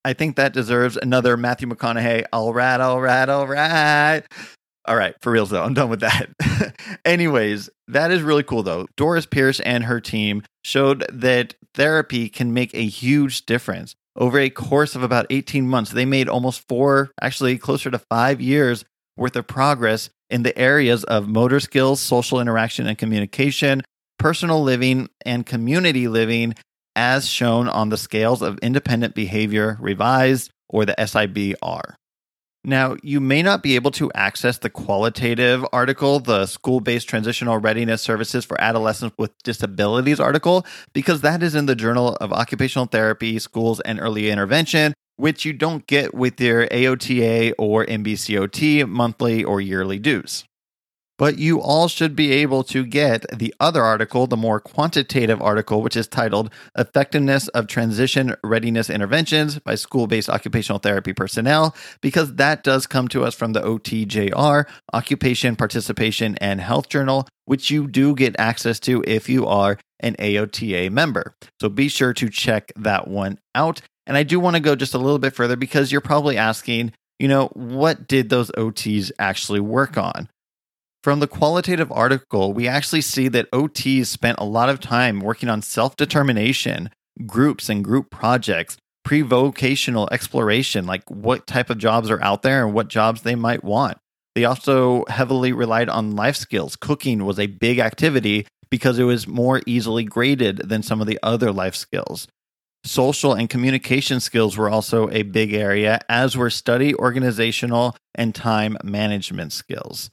I 0.05 0.13
think 0.13 0.38
that 0.38 0.53
deserves 0.53 0.97
another 0.97 1.35
Matthew 1.35 1.67
McConaughey. 1.67 2.25
All 2.31 2.53
right, 2.53 2.79
all 2.79 3.01
right, 3.01 3.27
all 3.27 3.47
right. 3.47 4.23
All 4.85 4.95
right, 4.95 5.13
for 5.21 5.31
reals 5.31 5.49
though, 5.49 5.63
I'm 5.63 5.73
done 5.73 5.89
with 5.89 5.99
that. 5.99 6.29
Anyways, 7.05 7.69
that 7.89 8.12
is 8.12 8.21
really 8.21 8.43
cool 8.43 8.63
though. 8.63 8.88
Doris 8.95 9.25
Pierce 9.25 9.59
and 9.59 9.83
her 9.83 9.99
team 9.99 10.41
showed 10.63 11.05
that 11.12 11.53
therapy 11.73 12.29
can 12.29 12.53
make 12.53 12.73
a 12.73 12.85
huge 12.85 13.45
difference. 13.45 13.93
Over 14.15 14.39
a 14.39 14.49
course 14.49 14.95
of 14.95 15.03
about 15.03 15.27
18 15.29 15.67
months, 15.67 15.91
they 15.91 16.05
made 16.05 16.27
almost 16.27 16.67
four, 16.67 17.12
actually 17.21 17.57
closer 17.57 17.91
to 17.91 17.99
five 18.09 18.41
years 18.41 18.83
worth 19.15 19.35
of 19.35 19.47
progress 19.47 20.09
in 20.29 20.43
the 20.43 20.57
areas 20.57 21.03
of 21.03 21.27
motor 21.27 21.59
skills, 21.59 21.99
social 21.99 22.39
interaction 22.39 22.88
and 22.88 22.97
communication, 22.97 23.83
personal 24.17 24.63
living, 24.63 25.09
and 25.25 25.45
community 25.45 26.07
living, 26.07 26.55
as 26.95 27.28
shown 27.28 27.67
on 27.67 27.89
the 27.89 27.97
scales 27.97 28.41
of 28.41 28.58
independent 28.60 29.15
behavior 29.15 29.78
revised 29.80 30.52
or 30.67 30.86
the 30.86 30.95
SIBR. 30.97 31.95
Now, 32.65 32.97
you 33.02 33.21
may 33.21 33.41
not 33.41 33.63
be 33.63 33.75
able 33.75 33.91
to 33.91 34.12
access 34.13 34.58
the 34.58 34.69
qualitative 34.69 35.65
article, 35.71 36.19
the 36.19 36.45
school 36.45 36.82
based 36.82 37.08
transitional 37.08 37.58
readiness 37.58 38.02
services 38.02 38.43
for 38.43 38.60
adolescents 38.62 39.15
with 39.17 39.32
disabilities 39.43 40.19
article, 40.19 40.65
because 40.91 41.21
that 41.21 41.41
is 41.41 41.56
in 41.56 41.67
the 41.67 41.75
Journal 41.75 42.17
of 42.19 42.34
Occupational 42.34 42.88
Therapy, 42.88 43.39
Schools, 43.39 43.80
and 43.82 43.97
Early 43.99 44.30
Intervention, 44.30 44.93
which 45.15 45.45
you 45.45 45.54
don't 45.54 45.88
get 45.88 46.13
with 46.13 46.39
your 46.41 46.67
AOTA 46.67 47.54
or 47.58 47.86
NBCOT 47.86 48.89
monthly 48.89 49.43
or 49.43 49.62
yearly 49.62 49.97
dues 49.97 50.43
but 51.19 51.38
you 51.38 51.62
all 51.62 51.89
should 51.89 52.15
be 52.15 52.32
able 52.32 52.63
to 52.63 52.86
get 52.86 53.25
the 53.38 53.53
other 53.60 53.84
article, 53.84 54.25
the 54.25 54.38
more 54.38 54.62
quantitative 54.62 55.41
article, 55.41 55.82
which 55.82 55.97
is 55.97 56.08
titled 56.08 56.49
Effectiveness 56.77 57.49
of 57.49 57.67
Transition 57.67 58.36
Readiness 58.41 58.89
Interventions 58.89 59.60
by 59.60 59.75
School 59.75 60.08
Based 60.08 60.29
Occupational 60.29 60.79
Therapy 60.79 61.12
Personnel, 61.12 61.75
because 61.99 62.36
that 62.36 62.63
does 62.63 62.88
come 62.88 63.10
to 63.10 63.25
us 63.25 63.36
from 63.36 63.51
the 63.51 63.60
OTJR, 63.62 64.65
Occupation, 64.93 65.58
Participation, 65.58 66.38
and 66.38 66.62
Health 66.62 66.88
Journal, 66.88 67.27
which 67.43 67.69
you 67.69 67.88
do 67.88 68.15
get 68.15 68.39
access 68.39 68.79
to 68.79 69.03
if 69.05 69.27
you 69.27 69.45
are 69.45 69.77
an 69.99 70.15
AOTA 70.19 70.89
member. 70.89 71.36
So 71.60 71.67
be 71.67 71.89
sure 71.89 72.13
to 72.13 72.29
check 72.29 72.71
that 72.77 73.10
one 73.10 73.39
out. 73.53 73.82
And 74.08 74.15
I 74.15 74.23
do 74.23 74.39
want 74.39 74.55
to 74.55 74.62
go 74.62 74.73
just 74.73 74.93
a 74.93 74.97
little 74.97 75.19
bit 75.19 75.36
further 75.36 75.58
because 75.58 75.91
you're 75.91 75.99
probably 75.99 76.38
asking, 76.38 76.93
you 77.19 77.27
know, 77.27 77.47
what 77.47 78.08
did 78.08 78.29
those 78.29 78.51
OTs 78.51 79.12
actually 79.19 79.60
work 79.60 79.97
on? 79.97 80.29
From 81.01 81.21
the 81.21 81.27
qualitative 81.27 81.89
article, 81.93 82.51
we 82.51 82.67
actually 82.67 82.99
see 82.99 83.29
that 83.29 83.49
OTs 83.51 84.07
spent 84.07 84.38
a 84.38 84.43
lot 84.43 84.67
of 84.67 84.81
time 84.81 85.21
working 85.21 85.47
on 85.47 85.62
self 85.62 85.95
determination, 85.95 86.89
groups 87.25 87.69
and 87.69 87.85
group 87.85 88.09
projects, 88.09 88.75
pre 89.05 89.21
vocational 89.21 90.09
exploration, 90.12 90.85
like 90.85 91.09
what 91.09 91.47
type 91.47 91.69
of 91.69 91.77
jobs 91.77 92.09
are 92.09 92.21
out 92.21 92.41
there 92.41 92.65
and 92.65 92.73
what 92.73 92.89
jobs 92.89 93.21
they 93.21 93.35
might 93.35 93.63
want. 93.63 93.97
They 94.35 94.43
also 94.43 95.05
heavily 95.07 95.53
relied 95.53 95.88
on 95.88 96.17
life 96.17 96.35
skills. 96.35 96.75
Cooking 96.75 97.23
was 97.23 97.39
a 97.39 97.47
big 97.47 97.79
activity 97.79 98.45
because 98.69 98.99
it 98.99 99.03
was 99.03 99.25
more 99.25 99.62
easily 99.65 100.03
graded 100.03 100.57
than 100.67 100.83
some 100.83 100.99
of 100.99 101.07
the 101.07 101.19
other 101.23 101.53
life 101.53 101.75
skills. 101.75 102.27
Social 102.83 103.33
and 103.33 103.49
communication 103.49 104.19
skills 104.19 104.57
were 104.57 104.69
also 104.69 105.09
a 105.12 105.23
big 105.23 105.53
area, 105.53 105.99
as 106.09 106.35
were 106.35 106.49
study, 106.49 106.93
organizational, 106.93 107.95
and 108.15 108.35
time 108.35 108.77
management 108.83 109.53
skills 109.53 110.09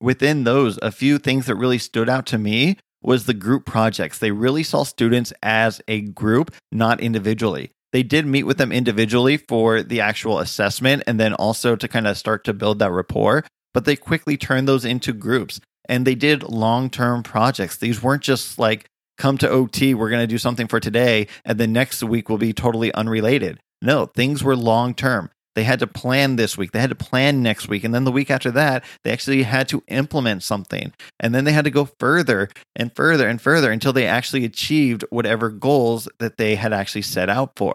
within 0.00 0.44
those, 0.44 0.78
a 0.82 0.90
few 0.90 1.18
things 1.18 1.46
that 1.46 1.56
really 1.56 1.78
stood 1.78 2.08
out 2.08 2.26
to 2.26 2.38
me 2.38 2.78
was 3.02 3.26
the 3.26 3.34
group 3.34 3.64
projects. 3.64 4.18
They 4.18 4.30
really 4.30 4.62
saw 4.62 4.82
students 4.82 5.32
as 5.42 5.80
a 5.86 6.00
group, 6.00 6.54
not 6.72 7.00
individually. 7.00 7.70
They 7.92 8.02
did 8.02 8.26
meet 8.26 8.42
with 8.42 8.58
them 8.58 8.72
individually 8.72 9.36
for 9.36 9.82
the 9.82 10.00
actual 10.00 10.40
assessment 10.40 11.04
and 11.06 11.18
then 11.18 11.32
also 11.34 11.76
to 11.76 11.88
kind 11.88 12.06
of 12.06 12.18
start 12.18 12.44
to 12.44 12.52
build 12.52 12.78
that 12.80 12.90
rapport, 12.90 13.44
but 13.72 13.84
they 13.84 13.96
quickly 13.96 14.36
turned 14.36 14.68
those 14.68 14.84
into 14.84 15.12
groups 15.12 15.60
and 15.88 16.06
they 16.06 16.14
did 16.14 16.42
long 16.42 16.90
term 16.90 17.22
projects. 17.22 17.76
These 17.76 18.02
weren't 18.02 18.22
just 18.22 18.58
like, 18.58 18.86
come 19.16 19.38
to 19.38 19.48
OT, 19.48 19.94
we're 19.94 20.10
going 20.10 20.22
to 20.22 20.26
do 20.26 20.38
something 20.38 20.66
for 20.66 20.80
today, 20.80 21.26
and 21.44 21.58
then 21.58 21.72
next 21.72 22.02
week 22.02 22.28
will 22.28 22.38
be 22.38 22.52
totally 22.52 22.92
unrelated. 22.92 23.58
No, 23.80 24.06
things 24.06 24.42
were 24.42 24.56
long 24.56 24.94
term. 24.94 25.30
They 25.56 25.64
had 25.64 25.78
to 25.80 25.86
plan 25.86 26.36
this 26.36 26.58
week. 26.58 26.72
They 26.72 26.80
had 26.80 26.90
to 26.90 26.96
plan 26.96 27.42
next 27.42 27.66
week. 27.66 27.82
And 27.82 27.94
then 27.94 28.04
the 28.04 28.12
week 28.12 28.30
after 28.30 28.50
that, 28.52 28.84
they 29.02 29.10
actually 29.10 29.42
had 29.42 29.68
to 29.70 29.82
implement 29.88 30.42
something. 30.42 30.92
And 31.18 31.34
then 31.34 31.44
they 31.44 31.52
had 31.52 31.64
to 31.64 31.70
go 31.70 31.88
further 31.98 32.50
and 32.76 32.94
further 32.94 33.26
and 33.26 33.40
further 33.40 33.72
until 33.72 33.94
they 33.94 34.06
actually 34.06 34.44
achieved 34.44 35.04
whatever 35.08 35.48
goals 35.48 36.08
that 36.18 36.36
they 36.36 36.56
had 36.56 36.74
actually 36.74 37.02
set 37.02 37.30
out 37.30 37.52
for. 37.56 37.72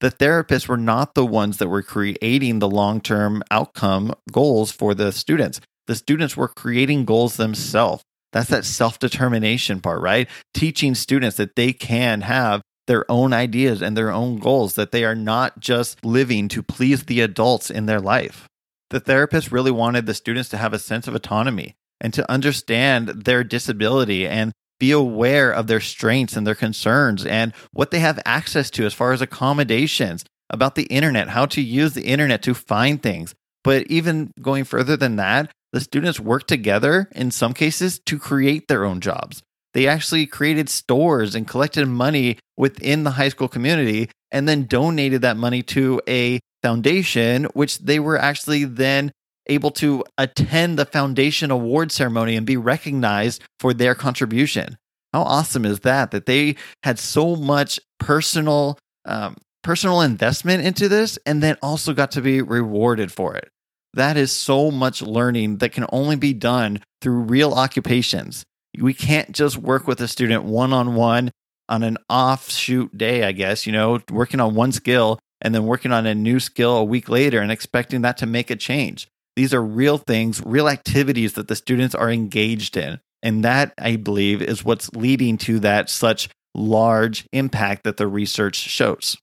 The 0.00 0.10
therapists 0.10 0.66
were 0.66 0.76
not 0.76 1.14
the 1.14 1.24
ones 1.24 1.58
that 1.58 1.68
were 1.68 1.82
creating 1.82 2.58
the 2.58 2.68
long 2.68 3.00
term 3.00 3.44
outcome 3.52 4.14
goals 4.32 4.72
for 4.72 4.92
the 4.92 5.12
students. 5.12 5.60
The 5.86 5.94
students 5.94 6.36
were 6.36 6.48
creating 6.48 7.04
goals 7.04 7.36
themselves. 7.36 8.02
That's 8.32 8.50
that 8.50 8.64
self 8.64 8.98
determination 8.98 9.80
part, 9.80 10.02
right? 10.02 10.28
Teaching 10.54 10.96
students 10.96 11.36
that 11.36 11.54
they 11.54 11.72
can 11.72 12.22
have 12.22 12.62
their 12.92 13.10
own 13.10 13.32
ideas 13.32 13.80
and 13.80 13.96
their 13.96 14.10
own 14.10 14.36
goals, 14.36 14.74
that 14.74 14.92
they 14.92 15.02
are 15.02 15.14
not 15.14 15.58
just 15.58 16.04
living 16.04 16.46
to 16.46 16.62
please 16.62 17.04
the 17.04 17.22
adults 17.22 17.70
in 17.70 17.86
their 17.86 18.00
life. 18.00 18.46
The 18.90 19.00
therapist 19.00 19.50
really 19.50 19.70
wanted 19.70 20.04
the 20.04 20.12
students 20.12 20.50
to 20.50 20.58
have 20.58 20.74
a 20.74 20.78
sense 20.78 21.08
of 21.08 21.14
autonomy 21.14 21.74
and 22.02 22.12
to 22.12 22.30
understand 22.30 23.08
their 23.08 23.44
disability 23.44 24.28
and 24.28 24.52
be 24.78 24.90
aware 24.90 25.50
of 25.50 25.68
their 25.68 25.80
strengths 25.80 26.36
and 26.36 26.46
their 26.46 26.54
concerns 26.54 27.24
and 27.24 27.54
what 27.72 27.92
they 27.92 28.00
have 28.00 28.20
access 28.26 28.68
to 28.72 28.84
as 28.84 28.92
far 28.92 29.12
as 29.12 29.22
accommodations 29.22 30.26
about 30.50 30.74
the 30.74 30.82
internet, 30.84 31.30
how 31.30 31.46
to 31.46 31.62
use 31.62 31.94
the 31.94 32.04
internet 32.04 32.42
to 32.42 32.52
find 32.52 33.02
things. 33.02 33.34
But 33.64 33.86
even 33.86 34.32
going 34.38 34.64
further 34.64 34.98
than 34.98 35.16
that, 35.16 35.50
the 35.72 35.80
students 35.80 36.20
work 36.20 36.46
together 36.46 37.08
in 37.12 37.30
some 37.30 37.54
cases 37.54 38.00
to 38.00 38.18
create 38.18 38.68
their 38.68 38.84
own 38.84 39.00
jobs. 39.00 39.42
They 39.74 39.86
actually 39.86 40.26
created 40.26 40.68
stores 40.68 41.34
and 41.34 41.48
collected 41.48 41.86
money 41.86 42.38
within 42.56 43.04
the 43.04 43.12
high 43.12 43.30
school 43.30 43.48
community 43.48 44.10
and 44.30 44.48
then 44.48 44.66
donated 44.66 45.22
that 45.22 45.36
money 45.36 45.62
to 45.62 46.00
a 46.08 46.40
foundation, 46.62 47.44
which 47.54 47.78
they 47.78 47.98
were 47.98 48.18
actually 48.18 48.64
then 48.64 49.12
able 49.48 49.70
to 49.72 50.04
attend 50.18 50.78
the 50.78 50.84
foundation 50.84 51.50
award 51.50 51.90
ceremony 51.90 52.36
and 52.36 52.46
be 52.46 52.56
recognized 52.56 53.42
for 53.58 53.74
their 53.74 53.94
contribution. 53.94 54.76
How 55.12 55.22
awesome 55.22 55.64
is 55.64 55.80
that? 55.80 56.10
That 56.12 56.26
they 56.26 56.56
had 56.82 56.98
so 56.98 57.36
much 57.36 57.80
personal 57.98 58.78
um, 59.04 59.36
personal 59.62 60.00
investment 60.00 60.64
into 60.64 60.88
this 60.88 61.18
and 61.26 61.42
then 61.42 61.56
also 61.62 61.92
got 61.92 62.12
to 62.12 62.20
be 62.20 62.42
rewarded 62.42 63.12
for 63.12 63.34
it. 63.36 63.48
That 63.94 64.16
is 64.16 64.32
so 64.32 64.70
much 64.70 65.02
learning 65.02 65.58
that 65.58 65.72
can 65.72 65.86
only 65.92 66.16
be 66.16 66.32
done 66.32 66.80
through 67.00 67.22
real 67.22 67.52
occupations 67.52 68.44
we 68.78 68.94
can't 68.94 69.32
just 69.32 69.58
work 69.58 69.86
with 69.86 70.00
a 70.00 70.08
student 70.08 70.44
one 70.44 70.72
on 70.72 70.94
one 70.94 71.30
on 71.68 71.82
an 71.82 71.98
offshoot 72.08 72.96
day, 72.96 73.24
I 73.24 73.32
guess, 73.32 73.66
you 73.66 73.72
know, 73.72 74.00
working 74.10 74.40
on 74.40 74.54
one 74.54 74.72
skill 74.72 75.18
and 75.40 75.54
then 75.54 75.66
working 75.66 75.92
on 75.92 76.06
a 76.06 76.14
new 76.14 76.40
skill 76.40 76.76
a 76.76 76.84
week 76.84 77.08
later 77.08 77.40
and 77.40 77.50
expecting 77.50 78.02
that 78.02 78.18
to 78.18 78.26
make 78.26 78.50
a 78.50 78.56
change. 78.56 79.08
These 79.36 79.54
are 79.54 79.62
real 79.62 79.98
things, 79.98 80.42
real 80.44 80.68
activities 80.68 81.34
that 81.34 81.48
the 81.48 81.56
students 81.56 81.94
are 81.94 82.10
engaged 82.10 82.76
in. 82.76 83.00
And 83.22 83.44
that, 83.44 83.72
I 83.78 83.96
believe, 83.96 84.42
is 84.42 84.64
what's 84.64 84.92
leading 84.92 85.38
to 85.38 85.60
that 85.60 85.88
such 85.88 86.28
large 86.54 87.26
impact 87.32 87.84
that 87.84 87.96
the 87.96 88.06
research 88.06 88.56
shows. 88.56 89.16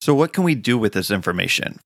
So, 0.00 0.14
what 0.14 0.32
can 0.32 0.44
we 0.44 0.54
do 0.54 0.78
with 0.78 0.92
this 0.92 1.10
information? 1.10 1.80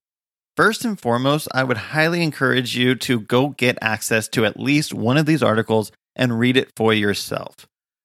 First 0.57 0.85
and 0.85 0.99
foremost, 0.99 1.49
I 1.53 1.65
would 1.65 1.77
highly 1.77 2.23
encourage 2.23 2.77
you 2.77 2.95
to 2.97 3.21
go 3.21 3.49
get 3.49 3.79
access 3.83 4.29
to 4.29 4.45
at 4.45 4.61
least 4.61 4.95
one 4.95 5.17
of 5.17 5.27
these 5.27 5.43
articles 5.43 5.93
and 6.17 6.39
read 6.39 6.57
it 6.57 6.71
for 6.77 6.93
yourself. 6.93 7.55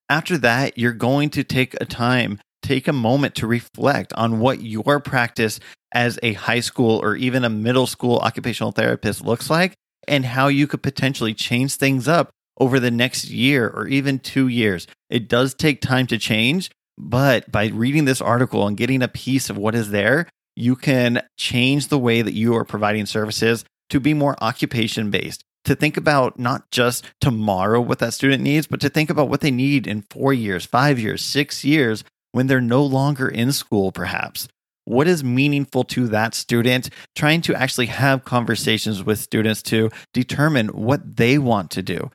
After 0.09 0.37
that, 0.39 0.77
you're 0.77 0.91
going 0.91 1.29
to 1.31 1.43
take 1.43 1.73
a 1.79 1.85
time, 1.85 2.39
take 2.61 2.87
a 2.87 2.93
moment 2.93 3.35
to 3.35 3.47
reflect 3.47 4.13
on 4.13 4.39
what 4.39 4.61
your 4.61 4.99
practice 4.99 5.59
as 5.93 6.19
a 6.21 6.33
high 6.33 6.59
school 6.59 6.99
or 7.01 7.15
even 7.15 7.43
a 7.43 7.49
middle 7.49 7.87
school 7.87 8.17
occupational 8.17 8.71
therapist 8.71 9.23
looks 9.23 9.49
like 9.49 9.73
and 10.07 10.25
how 10.25 10.47
you 10.47 10.67
could 10.67 10.83
potentially 10.83 11.33
change 11.33 11.75
things 11.75 12.07
up 12.07 12.29
over 12.59 12.79
the 12.79 12.91
next 12.91 13.29
year 13.29 13.67
or 13.69 13.87
even 13.87 14.19
two 14.19 14.47
years. 14.47 14.87
It 15.09 15.27
does 15.27 15.53
take 15.53 15.81
time 15.81 16.07
to 16.07 16.17
change, 16.17 16.69
but 16.97 17.51
by 17.51 17.67
reading 17.67 18.05
this 18.05 18.21
article 18.21 18.67
and 18.67 18.77
getting 18.77 19.01
a 19.01 19.07
piece 19.07 19.49
of 19.49 19.57
what 19.57 19.75
is 19.75 19.91
there, 19.91 20.27
you 20.55 20.75
can 20.75 21.23
change 21.37 21.87
the 21.87 21.99
way 21.99 22.21
that 22.21 22.33
you 22.33 22.55
are 22.55 22.65
providing 22.65 23.05
services 23.05 23.65
to 23.89 23.99
be 23.99 24.13
more 24.13 24.35
occupation 24.41 25.09
based, 25.09 25.43
to 25.65 25.75
think 25.75 25.97
about 25.97 26.39
not 26.39 26.69
just 26.71 27.05
tomorrow 27.19 27.79
what 27.81 27.99
that 27.99 28.13
student 28.13 28.43
needs, 28.43 28.67
but 28.67 28.81
to 28.81 28.89
think 28.89 29.09
about 29.09 29.29
what 29.29 29.41
they 29.41 29.51
need 29.51 29.87
in 29.87 30.05
four 30.09 30.33
years, 30.33 30.65
five 30.65 30.99
years, 30.99 31.23
six 31.23 31.63
years 31.63 32.03
when 32.31 32.47
they're 32.47 32.61
no 32.61 32.83
longer 32.83 33.27
in 33.27 33.51
school, 33.51 33.91
perhaps. 33.91 34.47
What 34.85 35.07
is 35.07 35.23
meaningful 35.23 35.83
to 35.85 36.07
that 36.07 36.33
student? 36.33 36.89
Trying 37.15 37.41
to 37.41 37.55
actually 37.55 37.85
have 37.87 38.25
conversations 38.25 39.03
with 39.03 39.19
students 39.19 39.61
to 39.63 39.91
determine 40.13 40.69
what 40.69 41.17
they 41.17 41.37
want 41.37 41.71
to 41.71 41.81
do. 41.81 42.09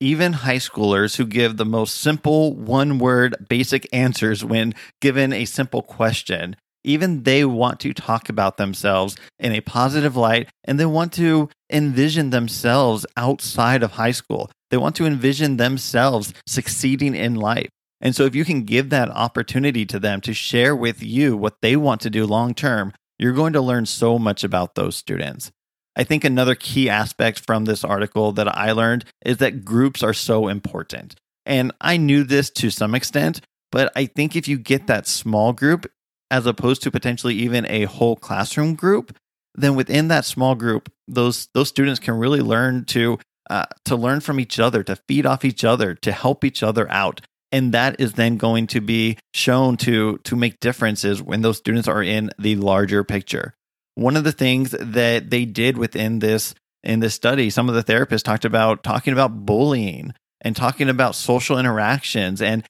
Even 0.00 0.32
high 0.32 0.56
schoolers 0.56 1.16
who 1.16 1.26
give 1.26 1.56
the 1.56 1.64
most 1.64 1.96
simple 1.96 2.54
one 2.54 2.98
word 2.98 3.34
basic 3.48 3.88
answers 3.92 4.44
when 4.44 4.74
given 5.00 5.32
a 5.32 5.44
simple 5.44 5.82
question 5.82 6.56
even 6.84 7.22
they 7.22 7.44
want 7.44 7.80
to 7.80 7.94
talk 7.94 8.28
about 8.28 8.56
themselves 8.56 9.16
in 9.38 9.52
a 9.52 9.60
positive 9.60 10.16
light 10.16 10.48
and 10.64 10.78
they 10.78 10.86
want 10.86 11.12
to 11.14 11.48
envision 11.70 12.30
themselves 12.30 13.06
outside 13.16 13.82
of 13.82 13.92
high 13.92 14.12
school. 14.12 14.50
They 14.70 14.76
want 14.76 14.94
to 14.96 15.06
envision 15.06 15.56
themselves 15.56 16.34
succeeding 16.46 17.14
in 17.14 17.34
life. 17.34 17.68
And 18.00 18.14
so, 18.14 18.24
if 18.24 18.34
you 18.34 18.44
can 18.44 18.64
give 18.64 18.90
that 18.90 19.08
opportunity 19.08 19.86
to 19.86 19.98
them 19.98 20.20
to 20.22 20.34
share 20.34 20.76
with 20.76 21.02
you 21.02 21.36
what 21.36 21.62
they 21.62 21.74
want 21.76 22.02
to 22.02 22.10
do 22.10 22.26
long 22.26 22.52
term, 22.52 22.92
you're 23.18 23.32
going 23.32 23.54
to 23.54 23.60
learn 23.60 23.86
so 23.86 24.18
much 24.18 24.44
about 24.44 24.74
those 24.74 24.96
students. 24.96 25.50
I 25.96 26.04
think 26.04 26.24
another 26.24 26.54
key 26.54 26.90
aspect 26.90 27.46
from 27.46 27.64
this 27.64 27.84
article 27.84 28.32
that 28.32 28.48
I 28.56 28.72
learned 28.72 29.04
is 29.24 29.38
that 29.38 29.64
groups 29.64 30.02
are 30.02 30.12
so 30.12 30.48
important. 30.48 31.14
And 31.46 31.72
I 31.80 31.96
knew 31.96 32.24
this 32.24 32.50
to 32.50 32.70
some 32.70 32.94
extent, 32.94 33.40
but 33.70 33.92
I 33.94 34.06
think 34.06 34.34
if 34.34 34.48
you 34.48 34.58
get 34.58 34.86
that 34.88 35.06
small 35.06 35.52
group, 35.52 35.86
as 36.30 36.46
opposed 36.46 36.82
to 36.82 36.90
potentially 36.90 37.34
even 37.34 37.66
a 37.68 37.84
whole 37.84 38.16
classroom 38.16 38.74
group, 38.74 39.16
then 39.54 39.74
within 39.74 40.08
that 40.08 40.24
small 40.24 40.54
group, 40.54 40.90
those 41.06 41.48
those 41.54 41.68
students 41.68 42.00
can 42.00 42.14
really 42.14 42.40
learn 42.40 42.84
to 42.86 43.18
uh, 43.50 43.66
to 43.84 43.96
learn 43.96 44.20
from 44.20 44.40
each 44.40 44.58
other, 44.58 44.82
to 44.82 44.96
feed 45.08 45.26
off 45.26 45.44
each 45.44 45.64
other, 45.64 45.94
to 45.94 46.12
help 46.12 46.44
each 46.44 46.62
other 46.62 46.90
out, 46.90 47.20
and 47.52 47.72
that 47.72 48.00
is 48.00 48.14
then 48.14 48.36
going 48.36 48.66
to 48.68 48.80
be 48.80 49.16
shown 49.32 49.76
to 49.76 50.18
to 50.18 50.34
make 50.34 50.60
differences 50.60 51.22
when 51.22 51.42
those 51.42 51.58
students 51.58 51.88
are 51.88 52.02
in 52.02 52.30
the 52.38 52.56
larger 52.56 53.04
picture. 53.04 53.54
One 53.94 54.16
of 54.16 54.24
the 54.24 54.32
things 54.32 54.72
that 54.72 55.30
they 55.30 55.44
did 55.44 55.78
within 55.78 56.18
this 56.18 56.54
in 56.82 57.00
this 57.00 57.14
study, 57.14 57.50
some 57.50 57.68
of 57.68 57.74
the 57.74 57.84
therapists 57.84 58.22
talked 58.22 58.44
about 58.44 58.82
talking 58.82 59.12
about 59.12 59.46
bullying 59.46 60.14
and 60.40 60.54
talking 60.54 60.88
about 60.88 61.14
social 61.14 61.58
interactions 61.58 62.42
and 62.42 62.64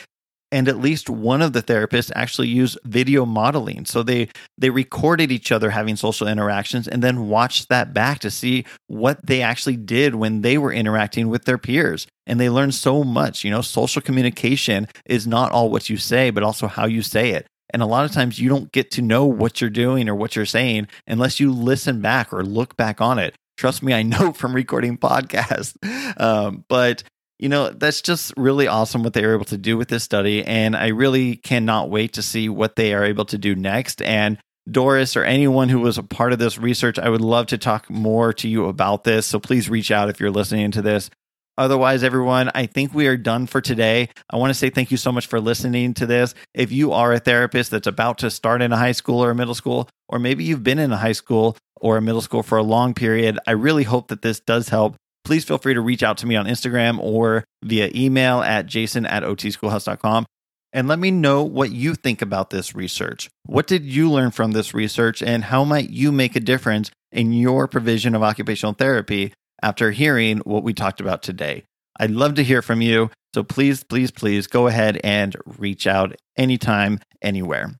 and 0.54 0.68
at 0.68 0.78
least 0.78 1.10
one 1.10 1.42
of 1.42 1.52
the 1.52 1.64
therapists 1.64 2.12
actually 2.14 2.46
used 2.46 2.78
video 2.84 3.26
modeling. 3.26 3.84
So 3.84 4.04
they 4.04 4.28
they 4.56 4.70
recorded 4.70 5.32
each 5.32 5.50
other 5.50 5.70
having 5.70 5.96
social 5.96 6.28
interactions 6.28 6.86
and 6.86 7.02
then 7.02 7.28
watched 7.28 7.70
that 7.70 7.92
back 7.92 8.20
to 8.20 8.30
see 8.30 8.64
what 8.86 9.18
they 9.26 9.42
actually 9.42 9.76
did 9.76 10.14
when 10.14 10.42
they 10.42 10.56
were 10.56 10.72
interacting 10.72 11.28
with 11.28 11.44
their 11.44 11.58
peers. 11.58 12.06
And 12.28 12.38
they 12.38 12.48
learned 12.48 12.76
so 12.76 13.02
much 13.02 13.42
you 13.42 13.50
know 13.50 13.62
social 13.62 14.00
communication 14.00 14.86
is 15.06 15.26
not 15.26 15.50
all 15.50 15.70
what 15.70 15.90
you 15.90 15.96
say 15.96 16.30
but 16.30 16.44
also 16.44 16.68
how 16.68 16.86
you 16.86 17.02
say 17.02 17.30
it. 17.30 17.48
And 17.70 17.82
a 17.82 17.86
lot 17.86 18.04
of 18.04 18.12
times 18.12 18.38
you 18.38 18.48
don't 18.48 18.70
get 18.70 18.92
to 18.92 19.02
know 19.02 19.24
what 19.24 19.60
you're 19.60 19.70
doing 19.70 20.08
or 20.08 20.14
what 20.14 20.36
you're 20.36 20.46
saying 20.46 20.86
unless 21.08 21.40
you 21.40 21.52
listen 21.52 22.00
back 22.00 22.32
or 22.32 22.44
look 22.44 22.76
back 22.76 23.00
on 23.00 23.18
it. 23.18 23.34
Trust 23.56 23.82
me 23.82 23.92
i 23.92 24.02
know 24.04 24.32
from 24.40 24.54
recording 24.54 24.98
podcasts. 24.98 25.74
Um, 26.20 26.64
but 26.68 27.02
you 27.38 27.48
know, 27.48 27.70
that's 27.70 28.00
just 28.00 28.32
really 28.36 28.66
awesome 28.66 29.02
what 29.02 29.12
they 29.12 29.26
were 29.26 29.34
able 29.34 29.44
to 29.46 29.58
do 29.58 29.76
with 29.76 29.88
this 29.88 30.04
study. 30.04 30.44
And 30.44 30.76
I 30.76 30.88
really 30.88 31.36
cannot 31.36 31.90
wait 31.90 32.12
to 32.14 32.22
see 32.22 32.48
what 32.48 32.76
they 32.76 32.94
are 32.94 33.04
able 33.04 33.24
to 33.26 33.38
do 33.38 33.54
next. 33.54 34.00
And 34.02 34.38
Doris 34.70 35.16
or 35.16 35.24
anyone 35.24 35.68
who 35.68 35.80
was 35.80 35.98
a 35.98 36.02
part 36.02 36.32
of 36.32 36.38
this 36.38 36.58
research, 36.58 36.98
I 36.98 37.08
would 37.08 37.20
love 37.20 37.46
to 37.48 37.58
talk 37.58 37.90
more 37.90 38.32
to 38.34 38.48
you 38.48 38.66
about 38.66 39.04
this. 39.04 39.26
So 39.26 39.38
please 39.38 39.68
reach 39.68 39.90
out 39.90 40.08
if 40.08 40.20
you're 40.20 40.30
listening 40.30 40.70
to 40.72 40.82
this. 40.82 41.10
Otherwise, 41.56 42.02
everyone, 42.02 42.50
I 42.54 42.66
think 42.66 42.92
we 42.92 43.06
are 43.06 43.16
done 43.16 43.46
for 43.46 43.60
today. 43.60 44.08
I 44.28 44.36
want 44.38 44.50
to 44.50 44.54
say 44.54 44.70
thank 44.70 44.90
you 44.90 44.96
so 44.96 45.12
much 45.12 45.28
for 45.28 45.38
listening 45.38 45.94
to 45.94 46.06
this. 46.06 46.34
If 46.52 46.72
you 46.72 46.92
are 46.92 47.12
a 47.12 47.20
therapist 47.20 47.70
that's 47.70 47.86
about 47.86 48.18
to 48.18 48.30
start 48.30 48.60
in 48.60 48.72
a 48.72 48.76
high 48.76 48.92
school 48.92 49.22
or 49.22 49.30
a 49.30 49.34
middle 49.36 49.54
school, 49.54 49.88
or 50.08 50.18
maybe 50.18 50.42
you've 50.42 50.64
been 50.64 50.80
in 50.80 50.90
a 50.90 50.96
high 50.96 51.12
school 51.12 51.56
or 51.76 51.96
a 51.96 52.02
middle 52.02 52.22
school 52.22 52.42
for 52.42 52.58
a 52.58 52.62
long 52.62 52.92
period, 52.92 53.38
I 53.46 53.52
really 53.52 53.84
hope 53.84 54.08
that 54.08 54.22
this 54.22 54.40
does 54.40 54.70
help 54.70 54.96
please 55.24 55.44
feel 55.44 55.58
free 55.58 55.74
to 55.74 55.80
reach 55.80 56.02
out 56.02 56.18
to 56.18 56.26
me 56.26 56.36
on 56.36 56.46
Instagram 56.46 56.98
or 56.98 57.44
via 57.62 57.90
email 57.94 58.40
at 58.42 58.66
jason 58.66 59.06
at 59.06 59.22
otschoolhouse.com 59.22 60.26
and 60.74 60.88
let 60.88 60.98
me 60.98 61.12
know 61.12 61.44
what 61.44 61.70
you 61.70 61.94
think 61.94 62.20
about 62.20 62.50
this 62.50 62.74
research. 62.74 63.30
What 63.46 63.68
did 63.68 63.84
you 63.84 64.10
learn 64.10 64.32
from 64.32 64.50
this 64.50 64.74
research, 64.74 65.22
and 65.22 65.44
how 65.44 65.62
might 65.64 65.88
you 65.88 66.10
make 66.10 66.34
a 66.34 66.40
difference 66.40 66.90
in 67.12 67.32
your 67.32 67.68
provision 67.68 68.14
of 68.14 68.24
occupational 68.24 68.74
therapy 68.74 69.32
after 69.62 69.92
hearing 69.92 70.38
what 70.38 70.64
we 70.64 70.74
talked 70.74 71.00
about 71.00 71.22
today? 71.22 71.62
I'd 71.98 72.10
love 72.10 72.34
to 72.34 72.44
hear 72.44 72.60
from 72.60 72.82
you. 72.82 73.10
So 73.34 73.44
please, 73.44 73.84
please, 73.84 74.10
please 74.10 74.48
go 74.48 74.66
ahead 74.66 75.00
and 75.04 75.36
reach 75.58 75.86
out 75.86 76.16
anytime, 76.36 76.98
anywhere. 77.22 77.76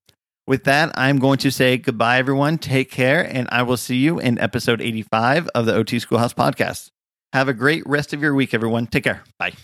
With 0.47 0.65
that, 0.65 0.93
I'm 0.95 1.19
going 1.19 1.39
to 1.39 1.51
say 1.51 1.79
goodbye, 1.79 2.19
everyone. 2.19 2.59
Take 2.59 2.93
care, 2.93 3.23
and 3.23 3.49
I 3.51 3.63
will 3.63 3.77
see 3.77 3.97
you 3.97 4.21
in 4.21 4.39
episode 4.39 4.81
85 4.81 5.49
of 5.49 5.67
the 5.67 5.75
OT 5.75 5.99
Schoolhouse 5.99 6.35
podcast. 6.35 6.91
Have 7.35 7.49
a 7.49 7.53
great 7.53 7.83
rest 7.85 8.13
of 8.15 8.23
your 8.23 8.33
week, 8.33 8.55
everyone. 8.55 8.87
Take 8.87 9.03
care. 9.05 9.25
Bye. 9.41 9.55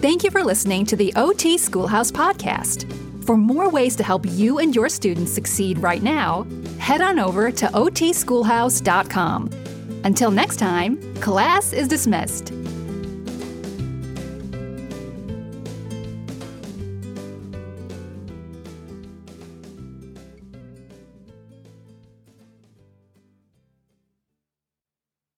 Thank 0.00 0.24
you 0.24 0.30
for 0.30 0.42
listening 0.42 0.86
to 0.86 0.96
the 0.96 1.12
OT 1.14 1.58
Schoolhouse 1.58 2.10
podcast. 2.10 2.90
For 3.26 3.36
more 3.36 3.68
ways 3.68 3.96
to 3.96 4.02
help 4.02 4.24
you 4.26 4.60
and 4.60 4.74
your 4.74 4.88
students 4.88 5.30
succeed 5.30 5.78
right 5.78 6.02
now, 6.02 6.46
head 6.78 7.02
on 7.02 7.18
over 7.18 7.50
to 7.50 7.66
otschoolhouse.com. 7.66 9.50
Until 10.02 10.30
next 10.30 10.56
time, 10.56 11.14
class 11.16 11.74
is 11.74 11.86
dismissed. 11.86 12.54